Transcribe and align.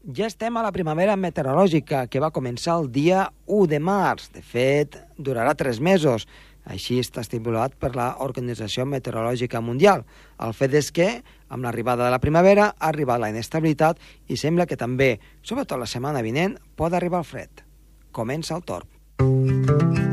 Ja 0.00 0.24
estem 0.30 0.56
a 0.56 0.62
la 0.64 0.72
primavera 0.72 1.12
meteorològica, 1.20 2.06
que 2.08 2.22
va 2.24 2.32
començar 2.32 2.78
el 2.80 2.88
dia 2.88 3.26
1 3.44 3.66
de 3.68 3.80
març. 3.84 4.30
De 4.32 4.40
fet, 4.40 4.96
durarà 5.20 5.52
tres 5.54 5.76
mesos. 5.76 6.24
Així 6.64 6.96
està 7.00 7.20
estipulat 7.20 7.76
per 7.76 7.92
la 7.96 8.14
Organització 8.24 8.86
Meteorològica 8.88 9.60
Mundial. 9.60 10.06
El 10.40 10.56
fet 10.56 10.76
és 10.80 10.88
que, 10.88 11.08
amb 11.52 11.68
l'arribada 11.68 12.06
de 12.06 12.14
la 12.14 12.20
primavera, 12.20 12.72
ha 12.78 12.88
arribat 12.88 13.20
la 13.20 13.28
inestabilitat 13.32 14.00
i 14.28 14.40
sembla 14.40 14.68
que 14.68 14.80
també, 14.80 15.18
sobretot 15.42 15.80
la 15.80 15.88
setmana 15.88 16.24
vinent, 16.24 16.56
pot 16.80 16.96
arribar 16.96 17.20
el 17.20 17.28
fred. 17.28 17.66
Comença 18.10 18.56
el 18.56 18.64
torb. 18.64 18.88
Doncs 19.20 20.09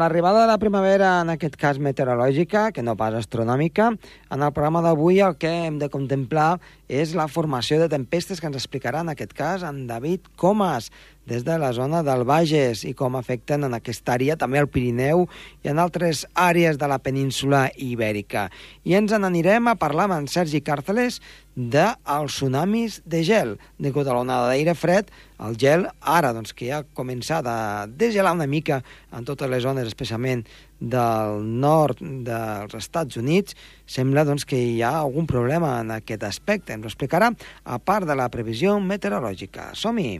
l'arribada 0.00 0.40
de 0.42 0.48
la 0.48 0.58
primavera, 0.58 1.20
en 1.20 1.30
aquest 1.34 1.56
cas 1.60 1.78
meteorològica, 1.78 2.70
que 2.72 2.82
no 2.82 2.96
pas 2.96 3.14
astronòmica, 3.18 3.90
en 4.32 4.42
el 4.42 4.52
programa 4.56 4.82
d'avui 4.82 5.20
el 5.20 5.36
que 5.36 5.50
hem 5.66 5.76
de 5.78 5.90
contemplar 5.92 6.54
és 6.90 7.14
la 7.14 7.28
formació 7.30 7.78
de 7.78 7.86
tempestes 7.88 8.42
que 8.42 8.48
ens 8.50 8.58
explicarà 8.58 9.04
en 9.04 9.12
aquest 9.12 9.32
cas 9.38 9.62
en 9.62 9.84
David 9.86 10.26
Comas, 10.34 10.90
des 11.30 11.44
de 11.46 11.56
la 11.62 11.70
zona 11.72 12.00
del 12.02 12.24
Bages 12.26 12.82
i 12.82 12.90
com 12.98 13.14
afecten 13.14 13.62
en 13.62 13.76
aquesta 13.76 14.16
àrea 14.16 14.34
també 14.40 14.58
el 14.58 14.66
Pirineu 14.66 15.28
i 15.62 15.70
en 15.70 15.78
altres 15.78 16.24
àrees 16.34 16.80
de 16.80 16.88
la 16.90 16.98
península 16.98 17.68
ibèrica. 17.78 18.48
I 18.82 18.96
ens 18.98 19.14
n'anirem 19.14 19.70
a 19.70 19.76
parlar 19.78 20.08
amb 20.08 20.16
en 20.16 20.26
Sergi 20.32 20.58
Càrceles 20.66 21.20
dels 21.54 22.34
tsunamis 22.34 22.98
de 23.06 23.22
gel. 23.22 23.54
Degut 23.78 24.08
a 24.08 24.16
l'onada 24.16 24.48
d'aire 24.50 24.74
fred, 24.74 25.12
el 25.38 25.54
gel 25.60 25.86
ara 26.00 26.34
doncs, 26.34 26.50
que 26.56 26.72
ja 26.72 26.80
ha 26.80 26.88
començat 26.98 27.46
a 27.46 27.86
desgelar 27.86 28.34
una 28.34 28.50
mica 28.50 28.82
en 29.14 29.28
totes 29.28 29.50
les 29.50 29.62
zones, 29.62 29.86
especialment 29.86 30.42
del 30.80 31.44
nord 31.60 32.00
dels 32.00 32.74
Estats 32.74 33.20
Units, 33.20 33.56
sembla 33.86 34.24
doncs, 34.24 34.48
que 34.48 34.58
hi 34.58 34.80
ha 34.82 34.96
algun 35.04 35.28
problema 35.30 35.76
en 35.84 35.94
aquest 36.00 36.24
aspecte. 36.26 36.74
Ens 36.74 36.88
ho 36.88 36.90
explicarà 36.90 37.30
a 37.64 37.78
part 37.78 38.08
de 38.08 38.16
la 38.16 38.30
previsió 38.32 38.78
meteorològica. 38.80 39.70
Som-hi! 39.76 40.18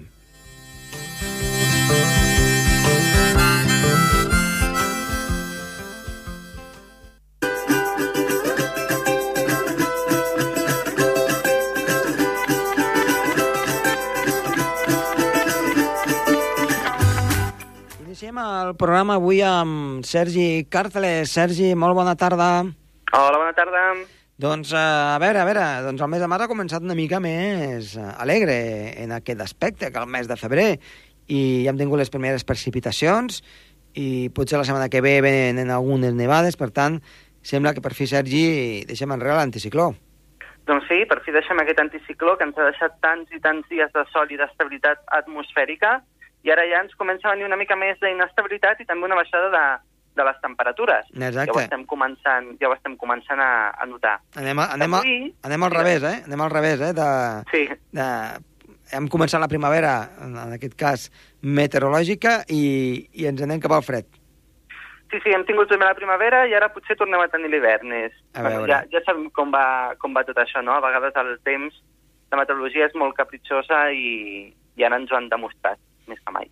Iniciem 18.21 18.37
el 18.45 18.75
programa 18.77 19.15
avui 19.17 19.39
amb 19.41 20.03
Sergi 20.05 20.67
Càrceles. 20.69 21.31
Sergi, 21.33 21.71
molt 21.73 21.97
bona 21.97 22.13
tarda. 22.21 22.49
Hola, 23.17 23.39
bona 23.39 23.55
tarda. 23.57 23.85
Doncs, 24.37 24.75
eh, 24.75 24.83
a 25.15 25.17
veure, 25.23 25.41
a 25.41 25.47
veure, 25.49 25.63
doncs 25.87 26.05
el 26.05 26.11
mes 26.13 26.21
de 26.21 26.29
març 26.29 26.45
ha 26.45 26.51
començat 26.51 26.85
una 26.85 26.99
mica 26.99 27.17
més 27.17 27.95
eh, 27.97 28.05
alegre 28.21 28.59
en 29.01 29.17
aquest 29.17 29.41
aspecte 29.41 29.89
que 29.89 30.05
el 30.05 30.13
mes 30.13 30.29
de 30.29 30.37
febrer 30.37 30.69
i 31.33 31.41
ja 31.65 31.73
hem 31.73 31.81
tingut 31.81 31.97
les 31.97 32.13
primeres 32.13 32.45
precipitacions 32.45 33.41
i 33.97 34.29
potser 34.37 34.61
la 34.61 34.69
setmana 34.69 34.93
que 34.93 35.01
ve 35.01 35.17
venen 35.25 35.73
algunes 35.73 36.13
nevades, 36.13 36.61
per 36.61 36.69
tant, 36.77 37.01
sembla 37.41 37.73
que 37.73 37.81
per 37.81 37.97
fi, 37.97 38.05
Sergi, 38.05 38.85
deixem 38.85 39.17
enrere 39.17 39.41
l'anticicló. 39.41 39.95
Doncs 40.69 40.93
sí, 40.93 41.07
per 41.09 41.23
fi 41.25 41.33
deixem 41.33 41.65
aquest 41.65 41.81
anticicló 41.89 42.37
que 42.37 42.45
ens 42.45 42.61
ha 42.61 42.69
deixat 42.69 43.01
tants 43.01 43.33
i 43.33 43.41
tants 43.41 43.65
dies 43.73 43.97
de 43.97 44.05
sol 44.13 44.29
i 44.29 44.37
d'estabilitat 44.37 45.09
atmosfèrica 45.25 46.03
i 46.45 46.51
ara 46.51 46.65
ja 46.71 46.81
ens 46.85 46.95
comença 46.97 47.29
a 47.29 47.33
venir 47.35 47.45
una 47.47 47.57
mica 47.61 47.77
més 47.77 47.99
d'inestabilitat 48.01 48.81
i 48.81 48.87
també 48.89 49.07
una 49.09 49.19
baixada 49.19 49.51
de, 49.53 49.65
de 50.17 50.25
les 50.25 50.39
temperatures. 50.43 51.07
Exacte. 51.15 51.47
Ja 51.53 51.57
ho 51.57 51.61
estem 51.65 51.85
començant, 51.87 52.53
ja 52.61 52.69
ho 52.71 52.75
estem 52.77 52.97
començant 53.01 53.41
a, 53.45 53.51
a 53.77 53.87
notar. 53.87 54.19
Anem, 54.37 54.59
a, 54.59 54.71
anem, 54.77 54.95
a, 54.95 55.03
Avui- 55.05 55.35
anem 55.49 55.63
al 55.69 55.75
revés, 55.77 56.03
eh? 56.03 56.17
Anem 56.27 56.41
al 56.47 56.51
revés, 56.55 56.81
eh? 56.81 56.93
De, 56.97 57.09
Sí, 57.53 57.67
de, 57.93 58.07
hem 58.97 59.07
començat 59.13 59.39
la 59.41 59.49
primavera, 59.53 59.93
en 60.25 60.39
aquest 60.57 60.75
cas 60.81 61.11
meteorològica, 61.43 62.41
i, 62.51 62.63
i 63.21 63.29
ens 63.31 63.43
anem 63.47 63.61
cap 63.63 63.77
al 63.77 63.85
fred. 63.87 64.09
sí, 65.11 65.19
sí, 65.25 65.31
hem 65.35 65.43
tingut 65.45 65.67
primer 65.69 65.89
la 65.91 65.95
primavera 65.99 66.45
i 66.47 66.53
ara 66.55 66.69
potser 66.71 66.95
tornem 66.97 67.19
a 67.21 67.29
tenir 67.29 67.49
l'hivern. 67.51 67.91
A 68.35 68.43
bueno, 68.45 68.67
ja, 68.71 68.85
ja 68.93 69.01
sabem 69.07 69.29
com 69.35 69.51
va, 69.51 69.95
com 69.99 70.15
va 70.15 70.23
tot 70.25 70.39
això, 70.39 70.63
no? 70.63 70.77
A 70.77 70.81
vegades 70.85 71.17
el 71.19 71.33
temps, 71.43 71.75
la 72.31 72.39
meteorologia 72.39 72.87
és 72.87 72.95
molt 72.95 73.17
capritxosa 73.19 73.89
i, 73.91 74.53
i 74.79 74.85
ara 74.87 75.01
ens 75.03 75.11
ho 75.11 75.17
han 75.19 75.27
demostrat, 75.33 75.79
més 76.11 76.21
que 76.25 76.35
mai. 76.35 76.51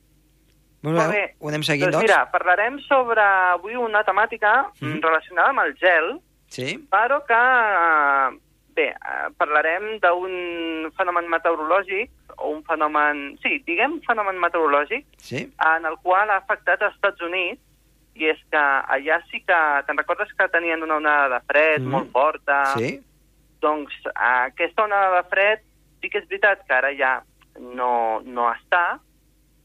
Molt 0.86 1.00
bé, 1.10 1.22
ho 1.42 1.48
anem 1.50 1.64
seguint, 1.66 1.90
doncs 1.90 1.98
doncs? 1.98 2.06
mira, 2.06 2.20
parlarem 2.30 2.76
sobre 2.86 3.20
avui 3.20 3.74
una 3.74 4.04
temàtica 4.06 4.52
mm. 4.80 5.00
relacionada 5.02 5.50
amb 5.50 5.64
el 5.66 5.74
gel, 5.80 6.12
Sí? 6.48 6.78
però 6.88 7.18
que, 7.28 7.36
eh, 7.36 8.28
bé, 8.78 8.86
eh, 8.94 9.26
parlarem 9.36 9.98
d'un 10.00 10.92
fenomen 10.96 11.26
meteorològic, 11.28 12.12
o 12.38 12.52
un 12.54 12.62
fenomen, 12.64 13.36
sí, 13.42 13.58
diguem 13.66 13.98
fenomen 14.06 14.38
meteorològic, 14.38 15.04
Sí? 15.18 15.42
en 15.66 15.84
el 15.90 15.98
qual 16.04 16.30
ha 16.30 16.38
afectat 16.44 16.80
als 16.86 16.94
Estats 16.94 17.20
Units, 17.26 17.60
i 18.14 18.30
és 18.30 18.38
que 18.50 18.58
allà 18.94 19.18
sí 19.30 19.42
que, 19.46 19.58
te'n 19.86 19.98
recordes 19.98 20.30
que 20.38 20.48
tenien 20.54 20.82
una 20.82 20.96
onada 20.96 21.28
de 21.34 21.40
fred 21.50 21.82
Mhm. 21.82 21.90
molt 21.90 22.10
forta? 22.12 22.64
Sí? 22.78 23.00
Doncs 23.60 23.92
aquesta 24.14 24.84
onada 24.84 25.22
de 25.22 25.28
fred 25.28 25.60
sí 26.00 26.08
que 26.08 26.18
és 26.18 26.28
veritat 26.28 26.64
que 26.66 26.72
ara 26.72 26.94
ja 26.94 27.22
no, 27.58 28.20
no 28.24 28.48
està, 28.54 29.00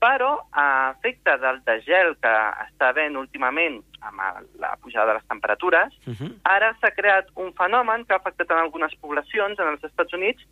però 0.03 0.34
a 0.52 0.91
efecte 0.97 1.38
del 1.40 1.62
degel 1.64 2.18
que 2.19 2.31
està 2.66 2.90
havent 2.91 3.16
últimament 3.16 3.80
amb 4.03 4.19
la 4.59 4.74
pujada 4.84 5.14
de 5.14 5.19
les 5.19 5.28
temperatures, 5.31 5.94
Uh 6.06 6.14
-huh. 6.14 6.31
ara 6.44 6.75
s'ha 6.80 6.91
creat 6.91 7.28
un 7.36 7.53
fenomen 7.53 8.03
que 8.06 8.14
ha 8.14 8.18
afectat 8.18 8.52
en 8.52 8.58
algunes 8.58 8.94
poblacions 9.02 9.59
en 9.59 9.68
els 9.68 9.84
Estats 9.84 10.14
Units 10.14 10.44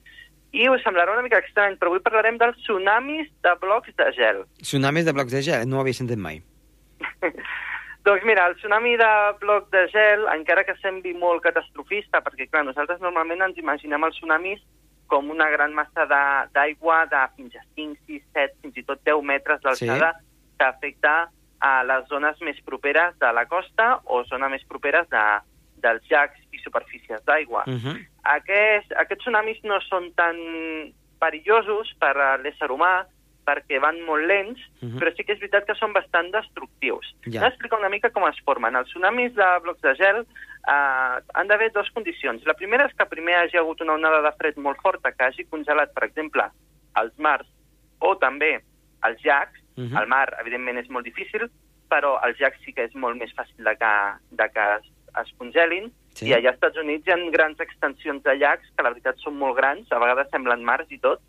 i 0.51 0.69
us 0.69 0.81
semblarà 0.83 1.11
una 1.11 1.21
mica 1.21 1.39
estrany, 1.39 1.75
però 1.77 1.87
avui 1.87 1.99
parlarem 1.99 2.37
dels 2.37 2.57
tsunamis 2.57 3.27
de 3.43 3.53
blocs 3.61 3.95
de 3.95 4.11
gel. 4.11 4.45
Tsunamis 4.61 5.05
de 5.05 5.13
blocs 5.13 5.31
de 5.31 5.41
gel, 5.41 5.67
no 5.67 5.77
ho 5.77 5.81
havia 5.81 5.93
sentit 5.93 6.17
mai. 6.17 6.41
doncs 8.05 8.23
mira, 8.23 8.47
el 8.47 8.55
tsunami 8.55 8.97
de 8.97 9.13
bloc 9.39 9.69
de 9.71 9.87
gel, 9.87 10.27
encara 10.27 10.63
que 10.63 10.75
sembli 10.81 11.13
molt 11.13 11.41
catastrofista, 11.43 12.21
perquè 12.21 12.49
clar, 12.49 12.65
nosaltres 12.65 12.99
normalment 13.01 13.41
ens 13.41 13.57
imaginem 13.57 14.03
els 14.03 14.15
tsunamis 14.15 14.61
com 15.11 15.27
una 15.33 15.49
gran 15.51 15.73
massa 15.75 16.05
d'aigua 16.53 17.01
de, 17.11 17.17
de 17.17 17.21
fins 17.35 17.55
a 17.59 17.63
5, 17.75 17.99
6, 18.07 18.23
7, 18.33 18.55
fins 18.63 18.77
i 18.79 18.83
tot 18.87 19.01
10 19.03 19.21
metres 19.27 19.59
d'alçada 19.61 20.13
Sí. 20.15 20.25
que 20.57 20.65
afecta 20.69 21.13
a 21.59 21.83
les 21.83 22.07
zones 22.07 22.39
més 22.41 22.59
properes 22.65 23.17
de 23.19 23.31
la 23.35 23.43
costa 23.45 23.99
o 24.05 24.23
zones 24.29 24.49
més 24.55 24.63
properes 24.69 25.09
de, 25.11 25.23
dels 25.83 26.07
llacs 26.09 26.39
i 26.55 26.59
superfícies 26.63 27.21
d'aigua. 27.25 27.63
Uh 27.67 27.73
-huh. 27.77 27.97
Aquests, 28.37 28.91
aquests 28.95 29.23
tsunamis 29.25 29.59
no 29.63 29.81
són 29.81 30.11
tan 30.15 30.37
perillosos 31.19 31.91
per 31.99 32.15
a 32.17 32.37
l'ésser 32.37 32.69
humà 32.71 33.05
perquè 33.45 33.79
van 33.81 33.97
molt 34.05 34.25
lents, 34.29 34.59
Mhm. 34.81 34.99
però 34.99 35.11
sí 35.15 35.23
que 35.23 35.33
és 35.33 35.39
veritat 35.39 35.65
que 35.65 35.75
són 35.75 35.93
bastant 35.93 36.31
destructius. 36.31 37.05
Ja. 37.25 37.31
T'he 37.31 37.39
d'explicar 37.49 37.79
una 37.79 37.89
mica 37.89 38.09
com 38.11 38.27
es 38.27 38.39
formen. 38.45 38.75
Els 38.75 38.87
tsunamis 38.89 39.33
de 39.33 39.47
blocs 39.63 39.81
de 39.81 39.95
gel 39.95 40.25
eh, 40.67 41.17
han 41.33 41.47
d'haver 41.47 41.71
dues 41.71 41.89
condicions. 41.91 42.43
La 42.45 42.53
primera 42.53 42.85
és 42.85 42.93
que 42.97 43.05
primer 43.09 43.35
hagi 43.35 43.57
hagut 43.57 43.81
una 43.81 43.93
onada 43.93 44.21
de 44.21 44.31
fred 44.37 44.57
molt 44.57 44.81
forta 44.81 45.11
que 45.11 45.23
hagi 45.23 45.45
congelat, 45.49 45.93
per 45.93 46.03
exemple, 46.09 46.45
els 47.01 47.17
mars 47.17 47.47
o 47.99 48.15
també 48.17 48.59
els 49.03 49.23
llacs. 49.23 49.59
Mhm. 49.77 49.97
El 49.97 50.07
mar, 50.07 50.27
evidentment, 50.39 50.77
és 50.77 50.89
molt 50.89 51.05
difícil, 51.05 51.49
però 51.89 52.17
els 52.25 52.37
llacs 52.39 52.59
sí 52.65 52.73
que 52.73 52.83
és 52.85 52.93
molt 52.95 53.17
més 53.17 53.31
fàcil 53.35 53.63
de 53.63 53.75
que, 53.75 53.93
de 54.31 54.49
que 54.49 54.65
es, 54.77 54.85
es 55.25 55.33
congelin. 55.37 55.91
Sí. 56.13 56.27
I 56.27 56.33
allà 56.35 56.49
als 56.51 56.55
Estats 56.59 56.77
Units 56.77 57.07
hi 57.07 57.11
ha 57.11 57.17
grans 57.31 57.59
extensions 57.59 58.21
de 58.23 58.35
llacs 58.35 58.67
que 58.75 58.83
la 58.83 58.89
veritat 58.91 59.17
són 59.23 59.37
molt 59.37 59.55
grans, 59.57 59.87
a 59.91 59.99
vegades 59.99 60.29
semblen 60.29 60.63
mars 60.63 60.91
i 60.91 60.99
tot, 60.99 61.21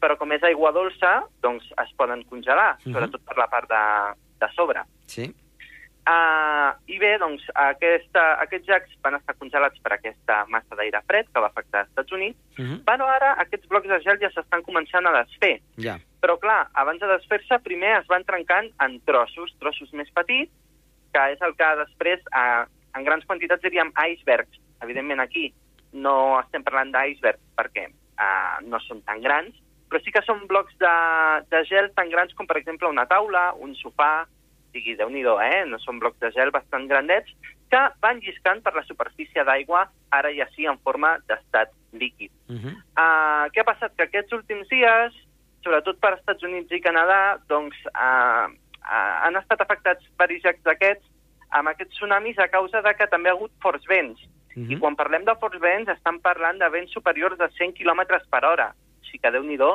però 0.00 0.16
com 0.16 0.30
és 0.32 0.42
aigua 0.42 0.72
dolça, 0.72 1.24
doncs 1.42 1.64
es 1.82 1.92
poden 1.96 2.22
congelar, 2.24 2.76
Mhm. 2.84 2.92
sobretot 2.92 3.22
per 3.24 3.36
la 3.36 3.48
part 3.48 3.68
de, 3.68 4.14
de 4.46 4.52
sobre. 4.54 4.80
Sí? 5.06 5.34
Uh, 6.08 6.72
I 6.88 6.96
bé, 6.98 7.10
doncs, 7.20 7.42
aquesta, 7.60 8.22
aquests 8.40 8.66
llacs 8.70 8.94
van 9.04 9.18
estar 9.18 9.34
congelats 9.36 9.78
per 9.84 9.92
aquesta 9.94 10.40
massa 10.48 10.78
d'aire 10.78 11.02
fred 11.06 11.28
que 11.28 11.42
va 11.44 11.50
afectar 11.52 11.84
els 11.84 11.90
Estats 11.92 12.12
Units, 12.16 12.38
Uh 12.60 12.64
-huh. 12.64 12.78
però 12.84 13.06
ara 13.08 13.34
aquests 13.40 13.68
blocs 13.68 13.88
de 13.88 14.00
gel 14.00 14.18
ja 14.20 14.30
s'estan 14.30 14.62
començant 14.62 15.06
a 15.06 15.22
desfer. 15.22 15.60
Ja. 15.76 15.98
Però, 16.20 16.38
clar, 16.38 16.68
abans 16.74 17.00
de 17.00 17.06
desfer-se, 17.06 17.58
primer 17.64 18.00
es 18.00 18.06
van 18.06 18.24
trencant 18.24 18.68
en 18.80 19.00
trossos, 19.04 19.54
trossos 19.58 19.92
més 19.92 20.10
petits, 20.10 20.52
que 21.12 21.32
és 21.32 21.40
el 21.40 21.54
que 21.56 21.76
després, 21.76 22.20
eh, 22.20 22.64
en 22.94 23.04
grans 23.04 23.24
quantitats, 23.24 23.62
diríem 23.62 23.92
icebergs. 24.12 24.60
Evidentment, 24.82 25.20
aquí 25.20 25.54
no 25.92 26.40
estem 26.40 26.62
parlant 26.62 26.92
d'icebergs 26.92 27.40
perquè 27.56 27.86
eh, 27.86 28.56
no 28.62 28.78
són 28.80 29.02
tan 29.02 29.20
grans, 29.20 29.54
però 29.88 30.00
sí 30.04 30.12
que 30.12 30.22
són 30.22 30.46
blocs 30.46 30.76
de, 30.78 30.94
de 31.50 31.64
gel 31.64 31.90
tan 31.94 32.10
grans 32.10 32.34
com, 32.34 32.46
per 32.46 32.58
exemple, 32.60 32.88
una 32.88 33.06
taula, 33.06 33.52
un 33.58 33.74
sofà, 33.74 34.26
sigui, 34.72 34.96
déu 34.96 35.10
nhi 35.10 35.22
eh? 35.22 35.64
No 35.66 35.78
són 35.78 35.98
blocs 35.98 36.18
de 36.20 36.30
gel 36.32 36.50
bastant 36.50 36.86
grandets, 36.88 37.32
que 37.70 37.80
van 38.02 38.18
lliscant 38.18 38.62
per 38.62 38.74
la 38.74 38.82
superfície 38.82 39.44
d'aigua, 39.44 39.88
ara 40.10 40.32
ja 40.34 40.46
sí 40.54 40.66
en 40.66 40.78
forma 40.78 41.18
d'estat 41.28 41.70
líquid. 41.92 42.30
Uh 42.48 42.56
-huh. 42.56 42.74
Uh, 42.98 43.44
què 43.52 43.60
ha 43.60 43.70
passat? 43.72 43.92
Que 43.96 44.04
aquests 44.04 44.32
últims 44.32 44.68
dies, 44.68 45.14
sobretot 45.62 46.00
per 46.00 46.14
Estats 46.14 46.42
Units 46.42 46.72
i 46.72 46.80
Canadà, 46.80 47.38
doncs, 47.48 47.76
uh, 47.94 48.48
uh, 48.82 49.14
han 49.24 49.36
estat 49.36 49.60
afectats 49.60 50.04
diversos 50.04 50.44
llacs 50.44 50.62
d'aquests 50.62 51.06
amb 51.50 51.68
aquests 51.68 51.94
tsunamis 51.94 52.38
a 52.38 52.48
causa 52.48 52.82
de 52.82 52.94
que 52.94 53.06
també 53.06 53.30
ha 53.30 53.32
hagut 53.32 53.52
forts 53.62 53.86
vents. 53.86 54.18
Uh 54.56 54.60
I 54.60 54.74
-huh. 54.74 54.78
quan 54.80 54.96
parlem 54.96 55.24
de 55.24 55.34
forts 55.40 55.60
vents, 55.60 55.88
estan 55.88 56.18
parlant 56.20 56.58
de 56.58 56.68
vents 56.68 56.92
superiors 56.92 57.40
a 57.40 57.48
100 57.48 57.72
km 57.72 58.02
per 58.30 58.44
hora. 58.44 58.74
O 59.00 59.04
sigui 59.04 59.18
que, 59.18 59.30
déu-n'hi-do, 59.30 59.72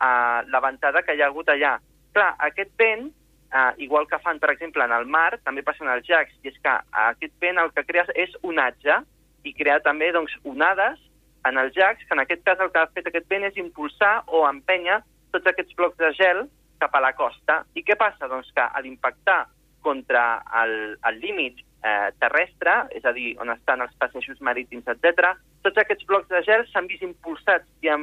uh, 0.00 0.40
la 0.48 0.60
ventada 0.60 1.02
que 1.02 1.14
hi 1.14 1.22
ha 1.22 1.26
hagut 1.26 1.48
allà. 1.48 1.78
Clar, 2.12 2.34
aquest 2.38 2.70
vent, 2.78 3.12
uh, 3.54 3.72
igual 3.78 4.06
que 4.10 4.18
fan, 4.18 4.40
per 4.42 4.50
exemple, 4.50 4.84
en 4.84 4.92
el 4.92 5.06
mar, 5.06 5.38
també 5.46 5.62
passen 5.62 5.88
als 5.88 6.06
llacs, 6.08 6.34
i 6.42 6.50
és 6.50 6.60
que 6.62 6.74
aquest 7.06 7.34
vent 7.40 7.60
el 7.62 7.72
que 7.76 7.86
crea 7.86 8.06
és 8.14 8.34
onatge, 8.42 9.00
i 9.44 9.52
crea 9.54 9.80
també 9.84 10.10
doncs, 10.12 10.34
onades 10.44 11.00
en 11.48 11.60
els 11.60 11.74
llacs, 11.76 12.04
que 12.08 12.16
en 12.16 12.24
aquest 12.24 12.44
cas 12.44 12.60
el 12.60 12.72
que 12.72 12.80
ha 12.80 12.92
fet 12.96 13.08
aquest 13.10 13.28
vent 13.30 13.44
és 13.50 13.58
impulsar 13.60 14.14
o 14.26 14.44
empènyer 14.48 15.00
tots 15.34 15.50
aquests 15.50 15.76
blocs 15.76 16.00
de 16.00 16.10
gel 16.16 16.46
cap 16.80 16.94
a 16.96 17.02
la 17.04 17.12
costa. 17.16 17.62
I 17.76 17.84
què 17.84 17.96
passa? 18.00 18.28
Doncs 18.30 18.50
que 18.56 18.64
a 18.64 18.80
l'impactar 18.80 19.44
contra 19.84 20.42
el, 20.62 20.96
el 21.10 21.20
límit 21.20 21.60
eh, 21.84 22.10
terrestre, 22.18 22.76
és 22.96 23.04
a 23.04 23.12
dir, 23.16 23.34
on 23.42 23.52
estan 23.52 23.84
els 23.84 23.92
passejos 24.00 24.40
marítims, 24.40 24.88
etc. 24.88 25.34
Tots 25.66 25.82
aquests 25.82 26.08
blocs 26.08 26.30
de 26.32 26.40
gel 26.46 26.64
s'han 26.70 26.88
vist 26.88 27.04
impulsats 27.04 27.68
i 27.84 27.92
eh, 27.92 27.98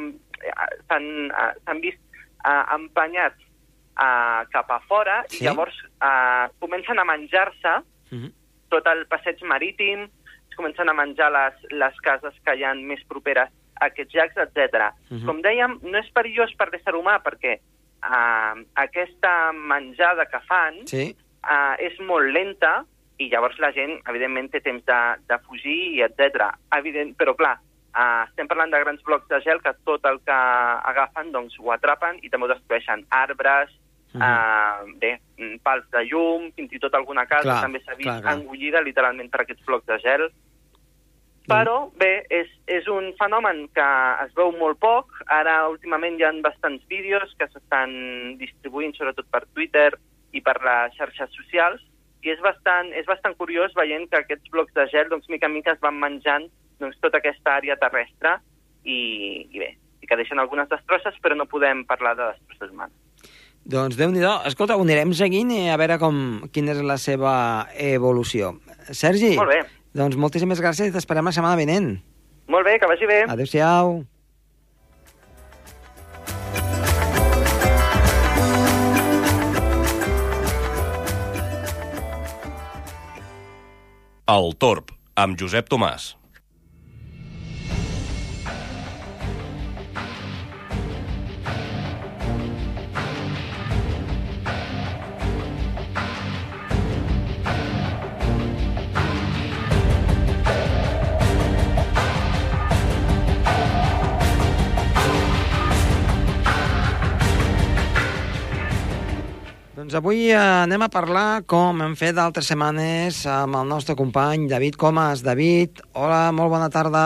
eh, 0.46 0.68
s'han 0.86 1.82
vist 1.82 2.02
eh, 2.46 2.64
empenyats 2.78 3.51
eh, 4.00 4.42
cap 4.52 4.70
a 4.72 4.80
fora 4.88 5.24
Sí. 5.30 5.44
i 5.44 5.48
llavors 5.48 5.76
eh, 6.02 6.48
comencen 6.60 7.00
a 7.00 7.04
menjar-se 7.06 7.82
Uh 8.12 8.18
-huh. 8.18 8.32
tot 8.70 8.86
el 8.88 9.06
passeig 9.08 9.42
marítim, 9.44 10.04
es 10.50 10.56
comencen 10.58 10.90
a 10.90 10.94
menjar 10.94 11.32
les, 11.32 11.72
les 11.72 11.96
cases 12.02 12.34
que 12.46 12.56
hi 12.58 12.64
ha 12.64 12.74
més 12.74 13.04
properes 13.08 13.50
a 13.80 13.86
aquests 13.86 14.14
llacs, 14.14 14.36
etc. 14.38 14.92
Mhm. 15.10 15.26
Com 15.26 15.42
dèiem, 15.42 15.80
no 15.82 15.98
és 15.98 16.12
perillós 16.12 16.54
per 16.58 16.70
l'ésser 16.72 16.94
humà 16.94 17.22
perquè 17.24 17.60
uh, 18.04 18.60
aquesta 18.76 19.52
menjada 19.54 20.26
que 20.26 20.40
fan 20.42 20.86
Sí. 20.88 21.16
uh, 21.44 21.76
és 21.80 21.98
molt 22.00 22.32
lenta 22.34 22.86
i 23.18 23.30
llavors 23.30 23.58
la 23.60 23.72
gent, 23.72 24.02
evidentment, 24.10 24.50
té 24.52 24.60
temps 24.62 24.84
de, 24.86 25.16
de 25.28 25.38
fugir, 25.48 25.94
i 25.96 26.02
etc. 26.02 26.52
Evident, 26.76 27.16
però, 27.16 27.36
clar, 27.36 27.60
uh, 27.96 28.24
estem 28.28 28.48
parlant 28.48 28.72
de 28.72 28.80
grans 28.80 29.02
blocs 29.04 29.28
de 29.28 29.40
gel 29.42 29.62
que 29.62 29.74
tot 29.86 30.04
el 30.06 30.20
que 30.26 30.32
agafen 30.32 31.32
doncs, 31.32 31.56
ho 31.60 31.72
atrapen 31.72 32.20
i 32.24 32.30
també 32.30 32.46
ho 32.46 32.54
destrueixen. 32.54 33.06
Arbres, 33.10 33.70
Mhm. 34.14 34.22
uh, 34.22 35.00
bé, 35.00 35.20
mm, 35.38 35.60
pals 35.64 35.86
de 35.92 36.04
llum, 36.10 36.52
fins 36.56 36.74
i 36.74 36.80
tot 36.80 36.94
alguna 36.94 37.26
casa 37.26 37.48
Clar, 37.48 37.62
també 37.62 37.80
s'ha 37.80 37.96
vist 37.96 38.10
clar, 38.10 38.22
clar. 38.22 38.38
engollida 38.38 38.82
literalment 38.82 39.30
per 39.32 39.42
aquests 39.42 39.66
blocs 39.66 39.86
de 39.86 40.00
gel. 40.00 40.32
Però, 41.52 41.92
bé, 41.98 42.26
és, 42.30 42.48
és 42.70 42.88
un 42.88 43.12
fenomen 43.18 43.66
que 43.76 43.88
es 44.24 44.34
veu 44.38 44.52
molt 44.56 44.78
poc. 44.80 45.10
Ara, 45.34 45.68
últimament, 45.74 46.20
hi 46.20 46.24
ha 46.24 46.32
bastants 46.44 46.84
vídeos 46.88 47.34
que 47.40 47.48
s'estan 47.50 48.38
distribuint, 48.38 48.94
sobretot 48.96 49.28
per 49.34 49.44
Twitter 49.50 49.90
i 50.32 50.42
per 50.46 50.56
les 50.64 50.96
xarxes 51.00 51.34
socials, 51.36 51.82
i 52.22 52.30
és 52.30 52.40
bastant, 52.46 52.92
és 52.94 53.08
bastant 53.10 53.36
curiós 53.40 53.74
veient 53.74 54.08
que 54.10 54.22
aquests 54.22 54.54
blocs 54.54 54.74
de 54.78 54.86
gel, 54.94 55.10
doncs, 55.10 55.28
mica 55.34 55.50
en 55.50 55.56
mica 55.58 55.74
es 55.74 55.82
van 55.82 55.98
menjant 56.00 56.48
doncs, 56.80 57.00
tota 57.02 57.18
aquesta 57.18 57.58
àrea 57.58 57.78
terrestre 57.82 58.38
i, 58.86 59.00
i 59.50 59.58
bé, 59.58 59.72
i 60.02 60.10
que 60.10 60.18
deixen 60.20 60.40
algunes 60.40 60.70
destrosses, 60.70 61.18
però 61.24 61.38
no 61.38 61.50
podem 61.50 61.84
parlar 61.90 62.14
de 62.20 62.30
destrosses 62.36 62.70
humanes. 62.70 63.01
Doncs 63.66 63.96
déu 63.98 64.10
nhi 64.12 64.24
Escolta, 64.50 64.76
ho 64.76 64.82
anirem 64.82 65.14
seguint 65.14 65.52
i 65.54 65.70
a 65.70 65.78
veure 65.78 66.00
com, 66.02 66.16
quina 66.52 66.74
és 66.74 66.82
la 66.82 66.98
seva 66.98 67.68
evolució. 67.78 68.56
Sergi, 68.92 69.36
Molt 69.38 69.50
bé. 69.54 69.62
doncs 69.94 70.18
moltíssimes 70.18 70.60
gràcies 70.60 70.90
i 70.90 70.92
t'esperem 70.96 71.26
la 71.26 71.32
setmana 71.32 71.56
vinent. 71.60 72.00
Molt 72.50 72.66
bé, 72.66 72.80
que 72.80 72.88
vagi 72.88 73.06
bé. 73.06 73.24
Adéu-siau. 73.30 74.02
El 84.32 84.54
Torb, 84.56 84.92
amb 85.20 85.38
Josep 85.38 85.68
Tomàs. 85.68 86.21
Doncs 109.82 109.96
avui 109.98 110.28
eh, 110.30 110.38
anem 110.38 110.84
a 110.86 110.92
parlar, 110.94 111.42
com 111.50 111.80
hem 111.82 111.96
fet 111.98 112.14
d'altres 112.14 112.46
setmanes, 112.52 113.24
amb 113.26 113.58
el 113.58 113.66
nostre 113.66 113.96
company 113.98 114.44
David 114.46 114.76
Comas. 114.78 115.24
David, 115.26 115.82
hola, 115.98 116.28
molt 116.38 116.52
bona 116.54 116.68
tarda. 116.70 117.02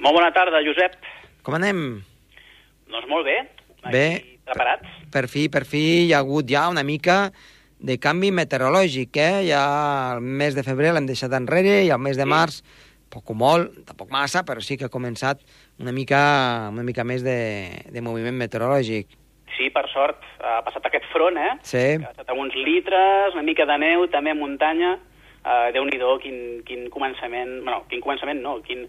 Molt 0.00 0.16
bona 0.16 0.30
tarda, 0.32 0.62
Josep. 0.64 0.96
Com 1.44 1.58
anem? 1.58 1.82
Doncs 2.88 3.10
molt 3.12 3.28
bé. 3.28 3.36
Aquí 3.82 3.92
Bé. 3.92 4.06
Preparats? 4.48 4.88
Per 5.12 5.26
fi, 5.28 5.50
per 5.52 5.66
fi, 5.68 5.82
hi 6.06 6.14
ha 6.16 6.22
hagut 6.24 6.48
ja 6.48 6.64
una 6.72 6.80
mica 6.80 7.18
de 7.76 7.98
canvi 8.00 8.32
meteorològic, 8.32 9.20
eh? 9.20 9.44
Ja 9.50 9.60
el 10.16 10.24
mes 10.24 10.56
de 10.56 10.64
febrer 10.64 10.96
l'hem 10.96 11.12
deixat 11.12 11.36
enrere 11.36 11.82
i 11.84 11.92
el 11.92 12.00
mes 12.00 12.16
de 12.16 12.24
Sí. 12.24 12.32
març, 12.32 12.62
poc 13.12 13.28
o 13.28 13.36
molt, 13.36 13.84
tampoc 13.84 14.08
massa, 14.08 14.46
però 14.48 14.64
sí 14.64 14.78
que 14.80 14.88
ha 14.88 14.96
començat 14.96 15.44
una 15.76 15.92
mica, 15.92 16.70
una 16.72 16.88
mica 16.88 17.04
més 17.04 17.20
de, 17.20 17.68
de 17.92 18.00
moviment 18.00 18.40
meteorològic. 18.40 19.12
Sí, 19.56 19.70
per 19.74 19.86
sort. 19.92 20.24
Ha 20.44 20.60
passat 20.66 20.84
aquest 20.88 21.06
front, 21.12 21.38
eh? 21.40 21.54
Sí. 21.66 21.84
Ha 21.96 22.12
estat 22.12 22.34
uns 22.34 22.56
litres, 22.56 23.34
una 23.34 23.46
mica 23.46 23.66
de 23.68 23.78
neu, 23.80 24.06
també 24.12 24.34
a 24.34 24.38
muntanya. 24.38 24.96
Uh, 25.38 25.70
Déu-n'hi-do, 25.72 26.18
quin, 26.22 26.38
quin 26.66 26.88
començament... 26.92 27.62
Bueno, 27.62 27.84
quin 27.88 28.02
començament 28.04 28.42
no, 28.44 28.58
quin, 28.66 28.84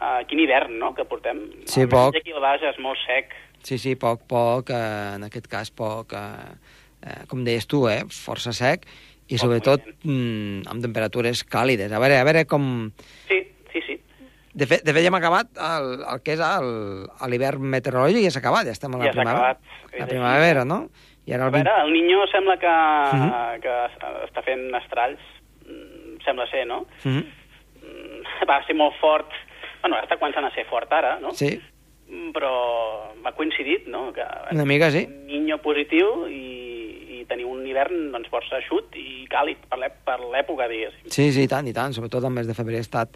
uh, 0.00 0.18
quin 0.26 0.40
hivern, 0.42 0.78
no?, 0.80 0.94
que 0.96 1.06
portem. 1.06 1.44
Sí, 1.66 1.84
Almenys 1.84 1.94
poc. 1.94 2.18
Aquí 2.18 2.34
al 2.34 2.42
baix 2.42 2.64
és 2.66 2.80
molt 2.82 2.98
sec. 3.04 3.36
Sí, 3.62 3.78
sí, 3.78 3.94
poc, 4.00 4.24
poc, 4.28 4.72
eh, 4.72 5.16
en 5.16 5.26
aquest 5.26 5.46
cas 5.52 5.70
poc, 5.76 6.14
eh, 6.16 6.76
eh, 7.04 7.22
com 7.28 7.44
deies 7.44 7.68
tu, 7.68 7.84
eh, 7.92 8.02
força 8.08 8.54
sec, 8.56 8.86
i 9.28 9.36
Poc 9.36 9.44
sobretot 9.44 9.84
mm, 10.02 10.64
amb 10.70 10.82
temperatures 10.82 11.44
càlides. 11.44 11.92
A 11.92 12.00
veure, 12.02 12.18
a 12.18 12.26
veure 12.26 12.46
com... 12.50 12.64
Sí. 13.28 13.42
De 14.52 14.66
fet, 14.66 14.82
de 14.82 14.92
fet 14.92 15.04
ja 15.04 15.08
hem 15.12 15.14
acabat 15.14 15.46
el, 15.62 16.02
el 16.10 16.22
que 16.26 16.34
és 16.34 16.40
l'hivern 17.30 17.62
meteorològic, 17.70 18.24
ja 18.26 18.32
s'ha 18.34 18.40
acabat, 18.42 18.66
ja 18.66 18.72
estem 18.74 18.94
a 18.96 18.98
la 18.98 19.06
Ja 19.06 19.12
primavera. 19.14 19.50
acabat, 19.52 19.98
La 20.00 20.06
primavera, 20.10 20.64
no? 20.64 20.80
I 21.26 21.34
ara 21.36 21.44
A 21.44 21.46
el 21.46 21.52
20... 21.52 21.68
veure, 21.70 21.84
el 21.86 21.92
Niño 21.92 22.26
sembla 22.32 22.56
que, 22.58 22.72
Mhm. 23.16 23.60
que 23.62 23.74
està 24.26 24.42
fent 24.44 24.74
estralls. 24.82 25.20
Mm, 25.66 26.18
Sembla 26.24 26.46
ser, 26.50 26.66
no? 26.66 26.86
Mhm. 27.04 27.24
Mm, 27.82 28.48
Va 28.48 28.58
ser 28.66 28.74
molt 28.74 28.94
fort. 29.00 29.28
Bueno, 29.82 29.96
està 30.02 30.18
començant 30.18 30.44
a 30.44 30.50
ser 30.54 30.64
fort 30.66 30.90
ara, 30.92 31.18
no? 31.20 31.32
Sí, 31.32 31.60
Mm, 32.10 32.32
però 32.34 33.14
m'ha 33.22 33.30
coincidit, 33.38 33.86
no?, 33.86 34.12
que 34.12 34.24
una 34.50 34.64
mica 34.64 34.90
sí. 34.90 35.04
un 35.06 35.26
niño 35.28 35.58
positiu 35.62 36.26
i, 36.26 37.20
i 37.20 37.24
tenir 37.28 37.44
un 37.46 37.64
hivern 37.64 38.10
doncs, 38.10 38.26
força 38.28 38.56
eixut 38.58 38.96
i 38.98 39.28
càlid 39.30 39.58
per 39.70 39.78
l'època, 40.18 40.66
diguéssim. 40.66 41.06
Sí, 41.06 41.30
sí, 41.32 41.44
i 41.44 41.48
tant, 41.48 41.68
i 41.68 41.72
tant. 41.72 41.92
Sobretot 41.94 42.24
el 42.24 42.30
mes 42.34 42.48
de 42.48 42.54
febrer 42.54 42.78
ha 42.78 42.80
estat, 42.80 43.14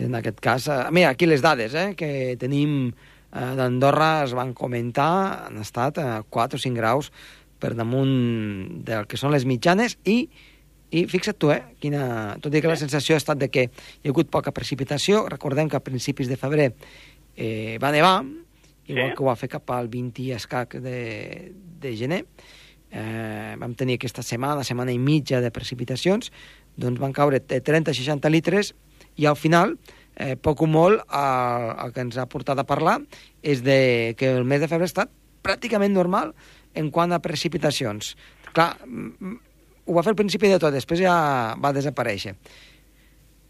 en 0.00 0.14
aquest 0.18 0.40
cas... 0.40 0.68
Eh, 0.68 0.82
mira, 0.90 1.10
aquí 1.14 1.26
les 1.28 1.42
dades 1.44 1.74
eh, 1.74 1.90
que 1.96 2.36
tenim 2.40 2.90
eh, 2.90 3.52
d'Andorra 3.58 4.24
es 4.24 4.34
van 4.36 4.54
comentar, 4.56 5.46
han 5.48 5.60
estat 5.62 6.00
eh, 6.00 6.08
4 6.28 6.58
o 6.58 6.62
5 6.62 6.78
graus 6.78 7.12
per 7.60 7.74
damunt 7.76 8.80
del 8.86 9.06
que 9.06 9.20
són 9.20 9.34
les 9.34 9.44
mitjanes 9.48 9.98
i 10.08 10.22
i 10.90 11.04
fixa't 11.06 11.36
tu, 11.38 11.52
eh, 11.54 11.60
quina, 11.78 12.34
tot 12.42 12.54
i 12.54 12.60
que 12.62 12.66
la 12.66 12.78
sensació 12.78 13.14
ha 13.14 13.20
estat 13.22 13.38
de 13.38 13.46
que 13.46 13.68
hi 13.68 14.08
ha 14.08 14.10
hagut 14.10 14.30
poca 14.30 14.50
precipitació, 14.50 15.20
recordem 15.30 15.68
que 15.70 15.78
a 15.78 15.84
principis 15.86 16.26
de 16.26 16.34
febrer 16.40 16.72
eh, 17.36 17.78
va 17.78 17.92
nevar, 17.94 18.24
igual 18.90 19.12
Sí. 19.12 19.14
que 19.14 19.22
ho 19.22 19.28
va 19.28 19.36
fer 19.38 19.48
cap 19.52 19.70
al 19.70 19.86
20 19.86 20.24
i 20.24 20.32
escac 20.34 20.74
de, 20.82 21.52
de 21.54 21.92
gener, 21.94 22.24
eh, 22.90 23.54
vam 23.60 23.76
tenir 23.78 24.00
aquesta 24.00 24.24
setmana, 24.26 24.64
setmana 24.66 24.90
i 24.90 24.98
mitja 24.98 25.38
de 25.40 25.52
precipitacions, 25.54 26.32
doncs 26.74 26.98
van 26.98 27.14
caure 27.14 27.38
de 27.38 27.60
30-60 27.62 28.26
litres 28.34 28.74
i 29.16 29.26
al 29.26 29.36
final, 29.36 29.76
eh, 30.16 30.36
poc 30.36 30.62
o 30.62 30.68
molt, 30.70 31.02
el, 31.10 31.68
el 31.86 31.92
que 31.96 32.04
ens 32.06 32.18
ha 32.18 32.26
portat 32.30 32.58
a 32.58 32.66
parlar 32.68 32.98
és 33.42 33.62
de 33.64 34.14
que 34.18 34.30
el 34.36 34.44
mes 34.44 34.60
de 34.60 34.68
febrer 34.68 34.86
ha 34.88 34.92
estat 34.92 35.10
pràcticament 35.42 35.92
normal 35.96 36.34
en 36.74 36.90
quant 36.94 37.12
a 37.12 37.18
precipitacions. 37.24 38.14
Clar, 38.52 38.74
ho 38.84 39.94
va 39.96 40.02
fer 40.02 40.12
al 40.12 40.18
principi 40.18 40.48
de 40.50 40.58
tot, 40.62 40.72
després 40.74 41.00
ja 41.00 41.54
va 41.58 41.72
desaparèixer. 41.74 42.34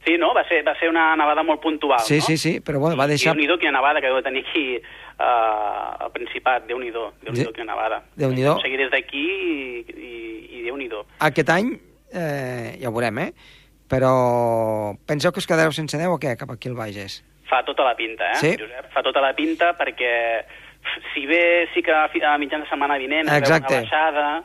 Sí, 0.01 0.15
no? 0.17 0.31
Va 0.33 0.47
ser, 0.49 0.63
va 0.65 0.73
ser 0.81 0.89
una 0.89 1.11
nevada 1.17 1.43
molt 1.45 1.61
puntual, 1.61 2.01
Sí, 2.07 2.17
no? 2.23 2.25
sí, 2.25 2.39
sí, 2.41 2.53
però 2.65 2.81
bueno, 2.81 2.97
va 2.97 3.05
deixar... 3.07 3.35
Déu-n'hi-do 3.35 3.59
quina 3.61 3.75
nevada 3.77 4.01
que 4.01 4.09
deu 4.09 4.23
tenir 4.25 4.41
aquí 4.47 4.63
uh, 4.79 6.05
al 6.07 6.13
Principat, 6.15 6.65
Déu-n'hi-do, 6.71 7.11
Déu-n'hi-do 7.21 7.51
Sí. 7.51 7.57
quina 7.59 7.75
nevada. 7.75 7.99
Déu-n'hi-do. 8.17 8.55
Seguir 8.63 8.79
des 8.81 8.91
d'aquí 8.95 9.25
i, 9.27 9.85
i, 9.93 10.13
i 10.57 10.63
Déu-n'hi-do. 10.71 11.03
Aquest 11.29 11.53
any, 11.53 11.75
eh, 12.15 12.79
ja 12.81 12.89
ho 12.89 12.95
veurem, 12.97 13.19
eh? 13.27 13.33
Però 13.91 14.95
penseu 15.07 15.33
que 15.35 15.43
us 15.43 15.49
quedareu 15.51 15.73
sense 15.75 15.99
neu 15.99 16.15
o 16.15 16.19
què, 16.23 16.37
cap 16.39 16.51
aquí 16.55 16.71
al 16.71 16.77
Bages? 16.79 17.25
fa 17.51 17.65
tota 17.67 17.83
la 17.83 17.97
pinta, 17.99 18.29
eh, 18.31 18.35
Sí. 18.39 18.51
Josep? 18.57 18.93
Fa 18.95 19.03
tota 19.03 19.21
la 19.21 19.33
pinta 19.35 19.73
perquè, 19.77 20.45
si 21.13 21.27
bé 21.27 21.67
sí 21.75 21.83
que 21.83 21.91
a 21.91 22.07
fi- 22.09 22.23
a 22.23 22.39
mitjans 22.39 22.63
de 22.63 22.71
setmana 22.71 22.97
vinent 22.97 23.27
Exacte. 23.29 23.75
una 23.75 23.81
baixada 23.83 24.45